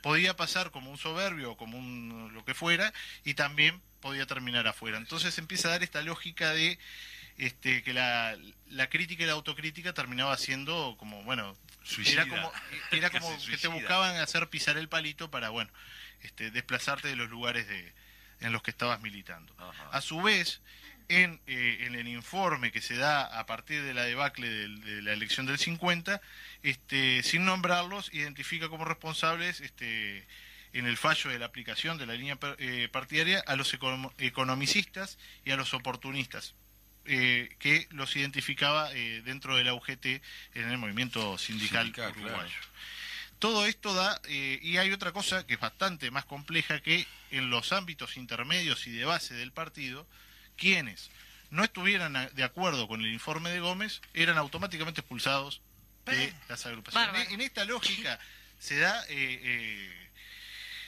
podía 0.02 0.34
pasar 0.34 0.72
como 0.72 0.90
un 0.90 0.98
soberbio 0.98 1.52
o 1.52 1.56
como 1.56 1.78
un 1.78 2.32
lo 2.34 2.44
que 2.44 2.54
fuera, 2.54 2.92
y 3.22 3.34
también 3.34 3.80
podía 4.00 4.26
terminar 4.26 4.66
afuera. 4.66 4.98
Entonces 4.98 5.38
empieza 5.38 5.68
a 5.68 5.70
dar 5.70 5.84
esta 5.84 6.02
lógica 6.02 6.52
de 6.52 6.80
este, 7.38 7.82
que 7.82 7.92
la, 7.92 8.36
la 8.70 8.88
crítica 8.88 9.22
y 9.24 9.26
la 9.26 9.32
autocrítica 9.32 9.92
terminaba 9.92 10.36
siendo 10.36 10.96
como, 10.98 11.22
bueno, 11.24 11.56
Suicida. 11.84 12.22
era 12.22 12.30
como, 12.30 12.52
era 12.90 13.10
como 13.10 13.30
Casi 13.32 13.50
que 13.50 13.58
te 13.58 13.68
buscaban 13.68 14.16
hacer 14.16 14.48
pisar 14.48 14.76
el 14.78 14.88
palito 14.88 15.30
para, 15.30 15.50
bueno, 15.50 15.70
este, 16.22 16.50
desplazarte 16.50 17.08
de 17.08 17.16
los 17.16 17.28
lugares 17.30 17.68
de, 17.68 17.92
en 18.40 18.52
los 18.52 18.62
que 18.62 18.70
estabas 18.70 19.00
militando. 19.02 19.54
Ajá. 19.58 19.88
A 19.92 20.00
su 20.00 20.20
vez, 20.22 20.60
en, 21.08 21.40
eh, 21.46 21.78
en 21.82 21.94
el 21.94 22.08
informe 22.08 22.72
que 22.72 22.80
se 22.80 22.96
da 22.96 23.22
a 23.38 23.46
partir 23.46 23.82
de 23.82 23.94
la 23.94 24.02
debacle 24.04 24.48
de, 24.48 25.02
la 25.02 25.12
elección 25.12 25.46
del 25.46 25.58
50, 25.58 26.20
este, 26.62 27.22
sin 27.22 27.44
nombrarlos, 27.44 28.12
identifica 28.12 28.68
como 28.68 28.84
responsables 28.84 29.60
este, 29.60 30.26
en 30.72 30.86
el 30.86 30.96
fallo 30.96 31.30
de 31.30 31.38
la 31.38 31.46
aplicación 31.46 31.96
de 31.98 32.06
la 32.06 32.14
línea 32.14 32.36
per- 32.36 32.56
eh, 32.58 32.88
partidaria 32.90 33.38
a 33.46 33.54
los 33.56 33.72
econom- 33.78 34.12
economicistas 34.18 35.18
y 35.44 35.50
a 35.52 35.56
los 35.56 35.74
oportunistas. 35.74 36.54
Eh, 37.08 37.54
que 37.58 37.86
los 37.90 38.14
identificaba 38.16 38.90
eh, 38.92 39.22
dentro 39.24 39.56
de 39.56 39.64
la 39.64 39.74
UGT 39.74 40.06
en 40.54 40.70
el 40.70 40.78
movimiento 40.78 41.38
sindical, 41.38 41.84
Sindical, 41.86 42.10
uruguayo. 42.12 42.36
claro. 42.48 42.66
Todo 43.38 43.66
esto 43.66 43.92
da, 43.94 44.20
eh, 44.28 44.58
y 44.62 44.78
hay 44.78 44.92
otra 44.92 45.12
cosa 45.12 45.46
que 45.46 45.54
es 45.54 45.60
bastante 45.60 46.10
más 46.10 46.24
compleja, 46.24 46.80
que 46.80 47.06
en 47.30 47.50
los 47.50 47.72
ámbitos 47.72 48.16
intermedios 48.16 48.86
y 48.86 48.92
de 48.92 49.04
base 49.04 49.34
del 49.34 49.52
partido, 49.52 50.06
quienes 50.56 51.10
no 51.50 51.62
estuvieran 51.62 52.16
a- 52.16 52.28
de 52.30 52.42
acuerdo 52.44 52.88
con 52.88 53.02
el 53.02 53.12
informe 53.12 53.50
de 53.50 53.60
Gómez 53.60 54.00
eran 54.14 54.38
automáticamente 54.38 55.00
expulsados 55.02 55.60
de 56.06 56.32
las 56.48 56.64
agrupaciones. 56.66 57.26
En, 57.28 57.34
en 57.34 57.40
esta 57.42 57.64
lógica 57.66 58.18
se 58.58 58.78
da, 58.78 59.04
eh, 59.08 59.40
eh, 59.42 60.08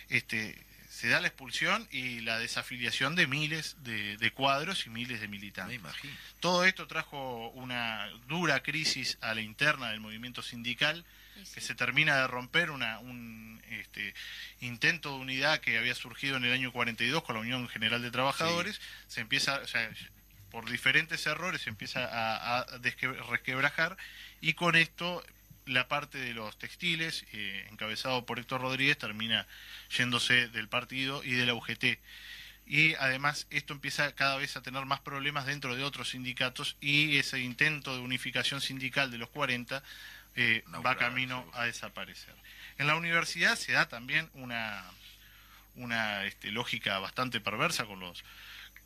este, 0.09 0.57
se 0.99 1.07
da 1.07 1.21
la 1.21 1.29
expulsión 1.29 1.87
y 1.93 2.23
la 2.23 2.41
desafiliación 2.41 3.15
de 3.15 3.29
miles 3.29 3.77
de, 3.85 4.17
de 4.17 4.31
cuadros 4.33 4.85
y 4.85 4.91
miles 4.91 5.21
de 5.21 5.29
Me 5.29 5.37
militantes. 5.37 5.77
imagino. 5.77 6.13
Todo 6.41 6.65
esto 6.65 6.89
trajo 6.89 7.51
una 7.51 8.09
dura 8.27 8.65
crisis 8.65 9.17
a 9.21 9.33
la 9.33 9.41
interna 9.41 9.91
del 9.91 10.01
movimiento 10.01 10.43
sindical 10.43 11.05
que 11.55 11.61
se 11.61 11.77
termina 11.77 12.17
de 12.17 12.27
romper 12.27 12.73
una, 12.73 12.99
un 12.99 13.63
este, 13.71 14.13
intento 14.61 15.11
de 15.11 15.21
unidad 15.21 15.61
que 15.61 15.79
había 15.79 15.95
surgido 15.95 16.37
en 16.37 16.45
el 16.45 16.53
año 16.53 16.73
42 16.73 17.23
con 17.23 17.37
la 17.37 17.43
Unión 17.43 17.69
General 17.69 18.03
de 18.03 18.11
Trabajadores, 18.11 18.81
se 19.07 19.21
empieza, 19.21 19.61
o 19.61 19.69
sea, 19.69 19.89
por 20.51 20.69
diferentes 20.69 21.25
errores 21.29 21.63
se 21.63 21.71
empieza 21.71 22.07
a, 22.07 22.59
a 22.59 22.67
resquebrajar 23.31 23.97
y 24.41 24.55
con 24.55 24.75
esto 24.75 25.23
la 25.69 25.89
parte 25.89 26.19
de 26.19 26.35
los 26.35 26.59
textiles, 26.59 27.25
eh, 27.33 27.67
encabezado 27.71 28.27
por 28.27 28.39
Héctor 28.39 28.61
Rodríguez, 28.63 28.99
termina 28.99 29.47
yéndose 29.97 30.49
del 30.49 30.69
partido 30.69 31.23
y 31.23 31.33
de 31.33 31.47
la 31.47 31.55
UGT. 31.55 31.99
Y 32.67 32.95
además 32.97 33.47
esto 33.51 33.73
empieza 33.73 34.15
cada 34.15 34.37
vez 34.37 34.57
a 34.57 34.63
tener 34.63 34.85
más 34.85 35.01
problemas 35.01 35.47
dentro 35.47 35.75
de 35.75 35.85
otros 35.85 36.11
sindicatos 36.11 36.77
y 36.81 37.17
ese 37.17 37.41
intento 37.41 37.95
de 37.95 38.03
unificación 38.03 38.61
sindical 38.61 39.11
de 39.11 39.19
los 39.19 39.31
40 39.31 39.83
eh, 40.37 40.65
va 40.85 40.97
camino 40.97 41.41
seguro. 41.41 41.59
a 41.59 41.65
desaparecer. 41.65 42.35
En 42.77 42.87
la 42.87 42.97
universidad 42.97 43.57
se 43.57 43.73
da 43.73 43.89
también 43.89 44.29
una, 44.35 44.85
una 45.77 46.25
este, 46.25 46.51
lógica 46.51 46.99
bastante 46.99 47.41
perversa 47.41 47.87
con 47.87 48.01
los 48.01 48.23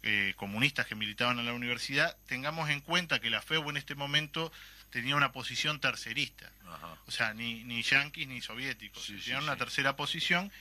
eh, 0.05 0.35
comunistas 0.37 0.87
que 0.87 0.95
militaban 0.95 1.39
en 1.39 1.47
la 1.47 1.53
universidad. 1.53 2.17
Tengamos 2.27 2.71
en 2.71 2.81
cuenta 2.81 3.21
que 3.21 3.31
la 3.31 3.43
FEU 3.43 3.69
en 3.71 3.77
este 3.77 3.95
momento 3.95 4.53
tenía 4.93 5.17
una 5.17 5.33
posición 5.33 5.81
tercerista 5.81 6.53
Ajá. 6.69 6.97
o 7.07 7.11
sea, 7.11 7.35
ni, 7.35 7.65
ni 7.65 7.83
yanquis 7.83 8.29
ni 8.29 8.41
soviéticos, 8.41 9.03
Sí, 9.05 9.19
sí, 9.19 9.25
tenían 9.25 9.43
una 9.43 9.55
sí. 9.55 9.59
tercera 9.59 9.97
posición 9.97 10.53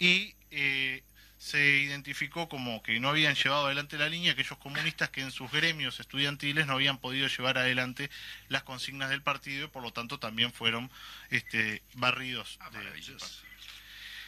y 0.00 0.34
eh, 0.50 1.02
se 1.38 1.76
identificó 1.82 2.48
como 2.48 2.82
que 2.82 2.98
no 3.00 3.10
habían 3.10 3.34
llevado 3.34 3.66
adelante 3.66 3.98
la 3.98 4.08
línea 4.08 4.32
aquellos 4.32 4.58
comunistas 4.58 5.10
que 5.10 5.20
en 5.20 5.30
sus 5.30 5.50
gremios 5.52 6.00
estudiantiles 6.00 6.66
no 6.66 6.72
habían 6.72 6.98
podido 6.98 7.28
llevar 7.28 7.58
adelante 7.58 8.10
las 8.48 8.62
consignas 8.62 9.10
del 9.10 9.20
partido 9.22 9.66
y 9.66 9.68
por 9.68 9.82
lo 9.82 9.92
tanto 9.92 10.18
también 10.18 10.52
fueron 10.52 10.90
este, 11.30 11.82
barridos. 11.94 12.56
Ah, 12.60 12.70
de- 12.70 12.78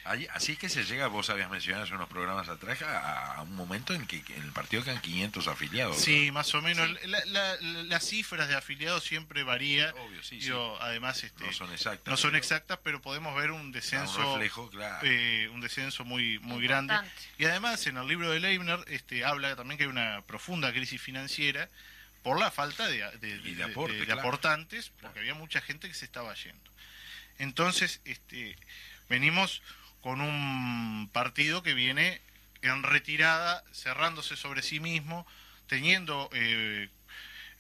Ahí- 0.08 0.26
Así 0.32 0.52
es 0.52 0.58
que 0.58 0.68
se 0.68 0.84
llega, 0.84 1.06
vos 1.08 1.30
habías 1.30 1.50
mencionado 1.50 1.84
hace 1.84 1.94
unos 1.94 2.08
programas 2.08 2.48
atrás, 2.48 2.80
a, 2.82 3.34
a 3.34 3.42
un 3.42 3.54
momento 3.54 3.92
en 3.94 4.06
que 4.06 4.22
en 4.28 4.42
el 4.42 4.52
partido 4.52 4.82
quedan 4.84 5.00
500 5.00 5.48
afiliados. 5.48 5.96
Sí, 5.98 6.30
más 6.30 6.54
o 6.54 6.62
menos. 6.62 6.88
La- 7.04 7.24
la- 7.26 7.56
la- 7.60 7.82
las 7.84 8.04
cifras 8.06 8.48
de 8.48 8.54
afiliados 8.54 9.04
siempre 9.04 9.42
varía. 9.42 9.90
Obvio, 9.94 10.22
sí, 10.22 10.38
Digo, 10.38 10.78
Además, 10.80 11.22
este, 11.24 11.44
No 11.44 11.52
son 11.52 11.72
exactas. 11.72 12.06
no 12.10 12.16
son 12.16 12.30
pero 12.30 12.38
exactas, 12.38 12.78
pero 12.82 13.02
podemos 13.02 13.34
ver 13.36 13.50
un 13.50 13.72
descenso. 13.72 14.18
Un 14.18 14.34
reflejo, 14.34 14.70
claro. 14.70 15.06
eh, 15.06 15.48
un 15.52 15.60
descenso 15.60 16.04
muy 16.04 16.38
muy 16.40 16.62
grande 16.62 16.94
y 17.38 17.44
además 17.44 17.86
en 17.86 17.96
el 17.96 18.06
libro 18.06 18.30
de 18.30 18.40
Leibner 18.40 18.78
este 18.88 19.24
habla 19.24 19.56
también 19.56 19.78
que 19.78 19.84
hay 19.84 19.90
una 19.90 20.22
profunda 20.26 20.72
crisis 20.72 21.00
financiera 21.00 21.68
por 22.22 22.38
la 22.38 22.50
falta 22.50 22.86
de, 22.88 22.98
de- 23.18 23.28
Y 23.28 23.54
de 23.54 23.54
de- 23.56 23.64
aporte, 23.64 23.94
de- 23.94 24.00
de 24.00 24.06
claro. 24.06 24.20
aportantes 24.20 24.90
porque 25.00 25.20
había 25.20 25.34
mucha 25.34 25.60
gente 25.60 25.88
que 25.88 25.94
se 25.94 26.04
estaba 26.04 26.34
yendo 26.34 26.70
entonces 27.38 28.00
este 28.04 28.56
venimos 29.08 29.62
con 30.02 30.20
un 30.20 31.08
partido 31.12 31.62
que 31.62 31.74
viene 31.74 32.20
en 32.62 32.82
retirada 32.82 33.62
cerrándose 33.72 34.36
sobre 34.36 34.62
sí 34.62 34.80
mismo 34.80 35.26
teniendo 35.66 36.30
eh, 36.32 36.88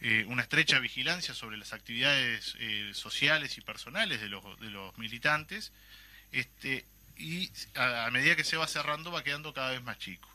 eh, 0.00 0.24
una 0.28 0.42
estrecha 0.42 0.78
vigilancia 0.78 1.34
sobre 1.34 1.56
las 1.56 1.72
actividades 1.72 2.54
eh, 2.58 2.92
sociales 2.94 3.58
y 3.58 3.60
personales 3.62 4.20
de 4.20 4.28
los, 4.28 4.60
de 4.60 4.70
los 4.70 4.96
militantes, 4.98 5.72
este, 6.32 6.84
y 7.16 7.50
a, 7.74 8.06
a 8.06 8.10
medida 8.10 8.36
que 8.36 8.44
se 8.44 8.56
va 8.56 8.68
cerrando 8.68 9.10
va 9.10 9.24
quedando 9.24 9.52
cada 9.54 9.70
vez 9.70 9.82
más 9.82 9.98
chico. 9.98 10.28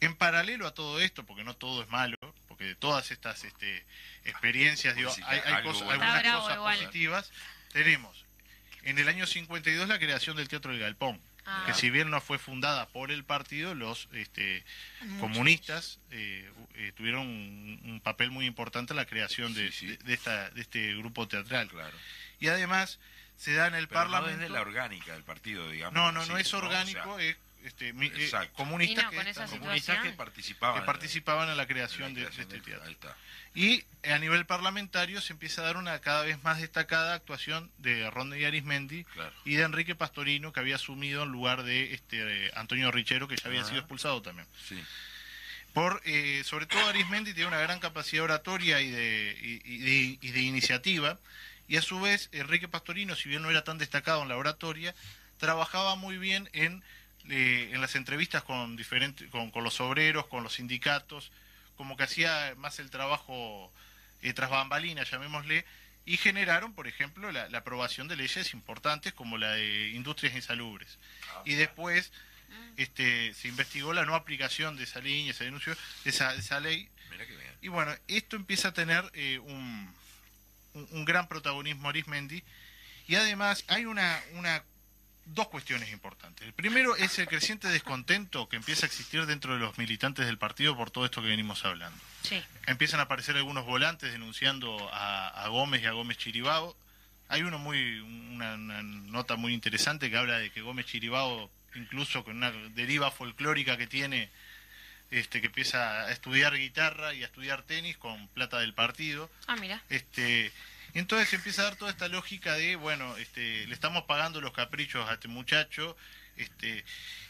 En 0.00 0.14
paralelo 0.14 0.66
a 0.66 0.74
todo 0.74 1.00
esto, 1.00 1.24
porque 1.26 1.42
no 1.44 1.54
todo 1.54 1.82
es 1.82 1.88
malo, 1.88 2.16
porque 2.48 2.64
de 2.64 2.74
todas 2.74 3.10
estas 3.10 3.44
este, 3.44 3.84
experiencias, 4.24 4.94
digo, 4.94 5.10
hay, 5.26 5.40
hay 5.44 5.62
cosas- 5.64 5.88
algunas 5.88 6.22
cosas 6.40 6.56
positivas, 6.78 7.32
tenemos 7.72 8.24
en 8.82 8.98
el 8.98 9.08
año 9.08 9.26
52 9.26 9.88
la 9.88 9.98
creación 9.98 10.36
del 10.36 10.48
Teatro 10.48 10.70
del 10.72 10.80
Galpón, 10.80 11.20
Ah. 11.46 11.64
que 11.66 11.72
si 11.74 11.88
bien 11.90 12.10
no 12.10 12.20
fue 12.20 12.38
fundada 12.38 12.86
por 12.88 13.10
el 13.10 13.24
partido, 13.24 13.74
los 13.74 14.08
este, 14.12 14.62
comunistas 15.20 15.98
eh, 16.10 16.48
eh, 16.74 16.92
tuvieron 16.96 17.26
un, 17.26 17.80
un 17.84 18.00
papel 18.00 18.30
muy 18.30 18.46
importante 18.46 18.92
en 18.92 18.98
la 18.98 19.06
creación 19.06 19.54
de, 19.54 19.72
Sí, 19.72 19.78
sí. 19.78 19.86
de- 19.86 19.96
de 19.96 20.14
esta, 20.14 20.50
de 20.50 20.60
este 20.60 20.94
grupo 20.96 21.26
teatral. 21.28 21.68
Claro. 21.68 21.96
Y 22.40 22.48
además 22.48 22.98
se 23.36 23.54
da 23.54 23.66
en 23.68 23.74
el 23.74 23.88
Pero 23.88 24.00
no 24.04 24.10
Parlamento... 24.10 24.38
desde 24.40 24.52
la 24.52 24.60
orgánica 24.60 25.14
del 25.14 25.22
partido, 25.24 25.68
digamos. 25.70 25.94
no, 25.94 26.12
no, 26.12 26.24
sí, 26.24 26.30
no 26.30 26.36
es 26.38 26.52
O 26.52 26.58
orgánico, 26.58 27.18
sea, 27.18 27.26
es 27.30 27.36
este, 27.64 27.88
eh, 27.88 27.94
Exacto. 28.16 28.52
comunistas 28.54 29.04
no, 29.04 29.10
que, 29.10 29.16
comunistas 29.16 29.98
participaban. 30.16 30.80
que 30.80 30.86
participaban 30.86 31.42
en 31.42 31.46
la 31.48 31.52
en 31.52 31.56
la 31.58 31.66
creación 31.66 32.14
de, 32.14 32.22
este 32.24 32.44
del- 32.46 32.62
teatro. 32.62 32.84
Ahí 32.86 32.92
está. 32.92 33.16
Y 33.54 33.84
eh, 34.02 34.12
a 34.12 34.18
nivel 34.18 34.46
parlamentario 34.46 35.20
se 35.20 35.32
empieza 35.32 35.62
a 35.62 35.64
dar 35.64 35.76
una 35.76 35.98
cada 36.00 36.22
vez 36.22 36.42
más 36.44 36.60
destacada 36.60 37.14
actuación 37.14 37.70
de 37.78 38.08
Ronde 38.10 38.38
y 38.40 38.44
Arismendi 38.44 39.04
Claro. 39.04 39.34
y 39.44 39.56
de 39.56 39.62
Enrique 39.64 39.94
Pastorino, 39.94 40.52
que 40.52 40.60
había 40.60 40.76
asumido 40.76 41.24
en 41.24 41.30
lugar 41.30 41.64
de 41.64 41.92
este 41.94 42.46
eh, 42.46 42.50
Antonio 42.54 42.90
Richero, 42.90 43.26
que 43.28 43.36
ya 43.36 43.48
había 43.48 43.60
Ajá. 43.60 43.68
sido 43.68 43.80
expulsado 43.80 44.22
también. 44.22 44.46
Sí. 44.68 44.82
Por, 45.72 46.00
eh, 46.04 46.42
sobre 46.44 46.66
todo 46.66 46.84
Arismendi 46.88 47.32
tiene 47.32 47.46
una 47.48 47.60
gran 47.60 47.78
capacidad 47.78 48.24
oratoria 48.24 48.80
y 48.80 48.90
de, 48.90 49.38
y, 49.40 49.74
y 49.74 49.78
de, 49.78 50.18
y 50.20 50.30
de 50.32 50.40
iniciativa, 50.40 51.18
y 51.68 51.76
a 51.76 51.82
su 51.82 52.00
vez 52.00 52.28
Enrique 52.32 52.66
Pastorino, 52.66 53.14
si 53.14 53.28
bien 53.28 53.42
no 53.42 53.50
era 53.50 53.62
tan 53.62 53.78
destacado 53.78 54.22
en 54.22 54.28
la 54.28 54.36
oratoria, 54.36 54.94
trabajaba 55.38 55.94
muy 55.94 56.18
bien 56.18 56.48
en, 56.52 56.82
eh, 57.28 57.70
en 57.72 57.80
las 57.80 57.94
entrevistas 57.94 58.42
con, 58.42 58.76
diferentes, 58.76 59.28
con, 59.30 59.50
con 59.50 59.64
los 59.64 59.80
obreros, 59.80 60.26
con 60.26 60.42
los 60.42 60.54
sindicatos, 60.54 61.30
como 61.76 61.96
que 61.96 62.04
hacía 62.04 62.54
más 62.56 62.78
el 62.78 62.90
trabajo 62.90 63.72
eh, 64.22 64.32
tras 64.32 64.50
bambalinas, 64.50 65.10
llamémosle, 65.10 65.64
y 66.06 66.16
generaron, 66.16 66.74
por 66.74 66.88
ejemplo, 66.88 67.30
la, 67.30 67.48
la 67.48 67.58
aprobación 67.58 68.08
de 68.08 68.16
leyes 68.16 68.52
importantes 68.54 69.12
como 69.12 69.38
la 69.38 69.52
de 69.52 69.90
industrias 69.90 70.34
insalubres. 70.34 70.98
Y 71.44 71.54
después 71.54 72.10
este, 72.76 73.32
se 73.34 73.48
investigó 73.48 73.92
la 73.92 74.04
no 74.04 74.14
aplicación 74.14 74.76
de 74.76 74.84
esa 74.84 75.00
línea, 75.00 75.32
se 75.34 75.44
denunció 75.44 75.76
de 76.04 76.10
esa, 76.10 76.32
de 76.32 76.40
esa 76.40 76.58
ley. 76.58 76.88
Mira 77.10 77.26
que 77.26 77.36
bien. 77.36 77.52
Y 77.62 77.68
bueno, 77.68 77.94
esto 78.08 78.36
empieza 78.36 78.68
a 78.68 78.72
tener 78.72 79.08
eh, 79.14 79.38
un, 79.38 79.94
un, 80.74 80.88
un 80.90 81.04
gran 81.04 81.28
protagonismo 81.28 81.88
Arismendi. 81.88 82.42
Y 83.06 83.14
además 83.16 83.64
hay 83.68 83.84
una, 83.84 84.20
una 84.32 84.64
dos 85.26 85.48
cuestiones 85.48 85.90
importantes. 85.92 86.46
El 86.46 86.52
primero 86.52 86.96
es 86.96 87.18
el 87.18 87.28
creciente 87.28 87.68
descontento 87.68 88.48
que 88.48 88.56
empieza 88.56 88.86
a 88.86 88.88
existir 88.88 89.26
dentro 89.26 89.54
de 89.54 89.60
los 89.60 89.78
militantes 89.78 90.26
del 90.26 90.38
partido 90.38 90.76
por 90.76 90.90
todo 90.90 91.04
esto 91.04 91.22
que 91.22 91.28
venimos 91.28 91.64
hablando. 91.64 91.98
Sí. 92.22 92.42
Empiezan 92.66 93.00
a 93.00 93.04
aparecer 93.04 93.36
algunos 93.36 93.64
volantes 93.64 94.12
denunciando 94.12 94.88
a, 94.92 95.28
a 95.28 95.48
Gómez 95.48 95.82
y 95.82 95.86
a 95.86 95.92
Gómez 95.92 96.18
Chiribao. 96.18 96.76
Hay 97.28 97.42
uno 97.42 97.58
muy 97.58 98.00
una, 98.00 98.54
una 98.54 98.82
nota 98.82 99.36
muy 99.36 99.54
interesante 99.54 100.10
que 100.10 100.16
habla 100.16 100.38
de 100.38 100.50
que 100.50 100.62
Gómez 100.62 100.86
Chiribao, 100.86 101.50
incluso 101.74 102.24
con 102.24 102.36
una 102.36 102.50
deriva 102.50 103.10
folclórica 103.10 103.76
que 103.76 103.86
tiene, 103.86 104.30
este, 105.10 105.40
que 105.40 105.46
empieza 105.46 106.06
a 106.06 106.10
estudiar 106.10 106.56
guitarra 106.56 107.14
y 107.14 107.22
a 107.22 107.26
estudiar 107.26 107.62
tenis 107.62 107.96
con 107.98 108.26
plata 108.28 108.58
del 108.58 108.74
partido. 108.74 109.30
Ah, 109.46 109.56
mira. 109.56 109.80
Este, 109.90 110.52
entonces 110.98 111.28
se 111.28 111.36
empieza 111.36 111.62
a 111.62 111.64
dar 111.66 111.76
toda 111.76 111.90
esta 111.90 112.08
lógica 112.08 112.54
de, 112.54 112.76
bueno, 112.76 113.16
este, 113.16 113.66
le 113.66 113.74
estamos 113.74 114.04
pagando 114.04 114.40
los 114.40 114.52
caprichos 114.52 115.08
a 115.08 115.14
este 115.14 115.28
muchacho, 115.28 115.96
este, 116.36 116.84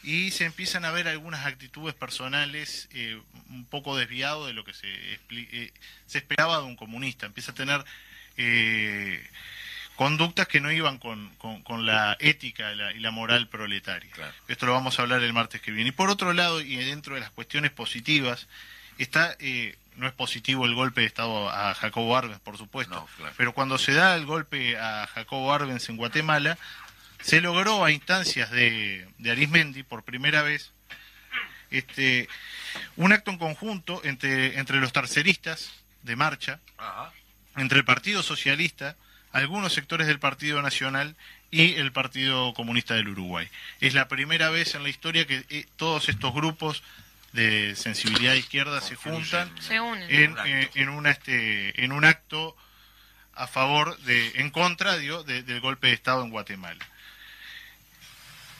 y 0.04 0.30
se 0.30 0.44
empiezan 0.44 0.84
a 0.84 0.92
ver 0.92 1.08
algunas 1.08 1.44
actitudes 1.44 1.94
personales 1.94 2.88
eh, 2.92 3.20
un 3.48 3.64
poco 3.64 3.96
desviado 3.96 4.46
de 4.46 4.52
lo 4.52 4.64
que 4.64 4.72
se, 4.72 4.86
eh, 5.30 5.72
se 6.06 6.18
esperaba 6.18 6.58
de 6.58 6.64
un 6.64 6.76
comunista. 6.76 7.26
Empieza 7.26 7.50
a 7.50 7.54
tener 7.56 7.84
eh, 8.36 9.26
conductas 9.96 10.46
que 10.48 10.60
no 10.60 10.70
iban 10.70 10.98
con, 10.98 11.28
con- 11.36 11.62
con 11.62 11.86
la 11.86 12.16
ética 12.20 12.72
y 12.72 12.76
la, 12.76 12.92
y 12.92 13.00
la 13.00 13.10
moral 13.10 13.48
proletaria. 13.48 14.10
Claro. 14.12 14.32
Esto 14.48 14.66
lo 14.66 14.72
vamos 14.72 14.98
a 14.98 15.02
hablar 15.02 15.22
el 15.22 15.32
martes 15.32 15.60
que 15.60 15.72
viene. 15.72 15.88
Y 15.90 15.92
por 15.92 16.08
otro 16.08 16.32
lado, 16.32 16.60
y 16.60 16.76
dentro 16.76 17.14
de 17.16 17.20
las 17.20 17.30
cuestiones 17.30 17.72
positivas, 17.72 18.46
está, 19.02 19.36
eh, 19.40 19.76
no 19.96 20.06
es 20.06 20.12
positivo 20.12 20.64
el 20.66 20.74
golpe 20.74 21.02
de 21.02 21.06
Estado 21.06 21.50
a 21.50 21.74
Jacobo 21.74 22.16
Arbenz, 22.16 22.40
por 22.40 22.56
supuesto, 22.56 22.94
No, 22.94 23.08
claro. 23.16 23.34
pero 23.36 23.52
cuando 23.52 23.76
se 23.78 23.92
da 23.92 24.14
el 24.16 24.24
golpe 24.26 24.78
a 24.78 25.06
Jacobo 25.14 25.52
Arbenz 25.52 25.88
en 25.88 25.96
Guatemala, 25.96 26.56
se 27.22 27.40
logró 27.40 27.84
a 27.84 27.90
instancias 27.92 28.50
de, 28.50 29.06
de 29.18 29.30
Arismendi 29.30 29.82
por 29.82 30.04
primera 30.04 30.42
vez 30.42 30.72
este, 31.70 32.28
un 32.96 33.12
acto 33.12 33.30
en 33.30 33.38
conjunto 33.38 34.00
entre, 34.04 34.58
entre 34.58 34.78
los 34.80 34.92
terceristas 34.92 35.70
de 36.02 36.16
marcha, 36.16 36.60
Ajá. 36.78 37.12
entre 37.56 37.78
el 37.78 37.84
Partido 37.84 38.22
Socialista, 38.22 38.96
algunos 39.32 39.72
sectores 39.74 40.06
del 40.06 40.18
Partido 40.18 40.60
Nacional 40.62 41.14
y 41.52 41.74
el 41.74 41.92
Partido 41.92 42.54
Comunista 42.54 42.94
del 42.94 43.08
Uruguay. 43.08 43.48
Es 43.80 43.94
la 43.94 44.08
primera 44.08 44.50
vez 44.50 44.74
en 44.74 44.82
la 44.82 44.88
historia 44.88 45.26
que 45.26 45.44
eh, 45.50 45.66
todos 45.76 46.08
estos 46.08 46.32
grupos 46.32 46.82
de 47.32 47.76
sensibilidad 47.76 48.34
izquierda 48.34 48.80
se 48.80 48.96
juntan 48.96 49.52
Se 49.62 49.80
unen. 49.80 50.10
en, 50.10 50.32
Un 50.32 50.38
acto. 50.38 50.48
eh, 50.50 50.70
en 50.74 50.88
una, 50.88 51.10
este, 51.10 51.84
en 51.84 51.92
un 51.92 52.04
acto 52.04 52.56
a 53.34 53.46
favor 53.46 53.96
de, 54.00 54.32
en 54.40 54.50
contra, 54.50 54.96
digo, 54.98 55.22
de- 55.22 55.42
del 55.42 55.60
golpe 55.60 55.86
de 55.88 55.92
Estado 55.94 56.22
en 56.24 56.30
Guatemala. 56.30 56.84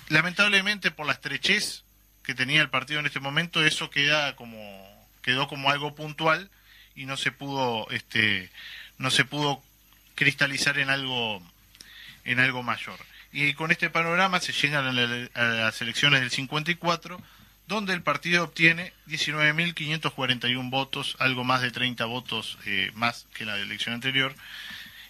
Lamentablemente, 0.09 0.91
por 0.91 1.07
la 1.07 1.13
estrechez 1.13 1.83
que 2.25 2.35
tenía 2.35 2.61
el 2.61 2.71
partido 2.71 3.01
en 3.01 3.07
este 3.07 3.21
momento, 3.21 3.65
eso 3.65 3.91
queda 3.91 4.35
como, 4.37 5.09
quedó 5.23 5.49
como 5.49 5.71
algo 5.71 5.95
puntual 5.95 6.51
y 6.95 7.07
no 7.07 7.17
se 7.17 7.33
pudo, 7.33 7.89
este, 7.91 8.51
no 8.99 9.11
se 9.11 9.25
pudo 9.25 9.63
cristalizar 10.15 10.79
en 10.79 10.91
algo, 10.91 11.43
en 12.25 12.41
algo 12.41 12.63
mayor. 12.63 12.99
Y 13.33 13.55
con 13.55 13.71
este 13.71 13.91
panorama 13.91 14.41
se 14.41 14.53
llegan 14.53 14.87
a, 14.87 14.93
la- 14.93 15.29
a 15.35 15.45
las 15.45 15.81
elecciones 15.81 16.21
del 16.21 16.31
54, 16.31 17.21
donde 17.71 17.95
el 17.95 18.03
partido 18.03 18.43
obtiene 18.43 18.93
19.541 19.07 20.71
votos, 20.71 21.17
algo 21.21 21.45
más 21.45 21.63
de 21.63 21.71
30 21.71 22.05
votos 22.05 22.59
eh, 22.67 22.91
más 22.95 23.27
que 23.33 23.45
la 23.45 23.57
elección 23.59 23.95
anterior, 23.95 24.35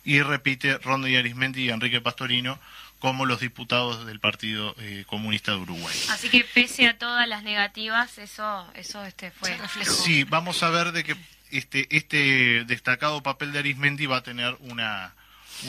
y 0.05 0.21
repite 0.21 0.77
Rondo 0.77 1.09
y 1.09 1.17
Arismendi 1.17 1.65
y 1.65 1.71
Enrique 1.71 2.03
Pastorino 2.03 2.61
como 2.99 3.25
los 3.25 3.41
diputados 3.41 4.05
del 4.05 4.21
Partido 4.21 4.77
eh, 4.79 5.05
Comunista 5.07 5.53
de 5.53 5.57
Uruguay. 5.57 5.97
Así 6.11 6.29
que 6.29 6.45
pese 6.45 6.87
a 6.87 6.99
todas 6.99 7.27
las 7.27 7.43
negativas, 7.43 8.19
eso, 8.19 8.71
eso 8.75 9.07
este 9.07 9.31
fue. 9.31 9.49
Se 9.49 9.57
reflejó. 9.57 9.93
Sí, 9.95 10.25
vamos 10.25 10.63
a 10.63 10.69
ver 10.69 10.93
de 10.93 11.03
que 11.03 11.17
este 11.51 11.89
este 11.97 12.65
destacado 12.67 13.23
papel 13.23 13.53
de 13.53 13.61
Arismendi 13.61 14.05
va 14.05 14.19
a 14.19 14.23
tener 14.23 14.55
una 14.61 15.15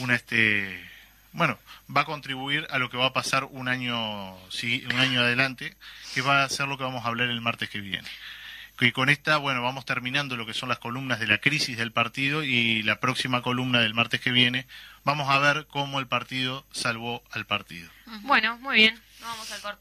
una 0.00 0.14
este 0.14 0.91
bueno, 1.32 1.58
va 1.94 2.02
a 2.02 2.04
contribuir 2.04 2.66
a 2.70 2.78
lo 2.78 2.90
que 2.90 2.96
va 2.96 3.06
a 3.06 3.12
pasar 3.12 3.44
un 3.44 3.68
año 3.68 4.36
sí, 4.50 4.84
un 4.92 4.98
año 4.98 5.20
adelante, 5.20 5.76
que 6.14 6.22
va 6.22 6.44
a 6.44 6.48
ser 6.48 6.68
lo 6.68 6.78
que 6.78 6.84
vamos 6.84 7.04
a 7.04 7.08
hablar 7.08 7.28
el 7.28 7.40
martes 7.40 7.68
que 7.68 7.80
viene. 7.80 8.08
Y 8.80 8.90
con 8.90 9.08
esta, 9.08 9.36
bueno, 9.36 9.62
vamos 9.62 9.84
terminando 9.84 10.36
lo 10.36 10.44
que 10.44 10.54
son 10.54 10.68
las 10.68 10.80
columnas 10.80 11.20
de 11.20 11.28
la 11.28 11.38
crisis 11.38 11.78
del 11.78 11.92
partido 11.92 12.42
y 12.42 12.82
la 12.82 12.98
próxima 12.98 13.40
columna 13.40 13.78
del 13.78 13.94
martes 13.94 14.20
que 14.20 14.32
viene 14.32 14.66
vamos 15.04 15.28
a 15.30 15.38
ver 15.38 15.68
cómo 15.68 16.00
el 16.00 16.08
partido 16.08 16.66
salvó 16.72 17.22
al 17.30 17.46
partido. 17.46 17.88
Bueno, 18.22 18.58
muy 18.58 18.76
bien. 18.76 19.00
Vamos 19.20 19.52
al 19.52 19.60
corte. 19.60 19.80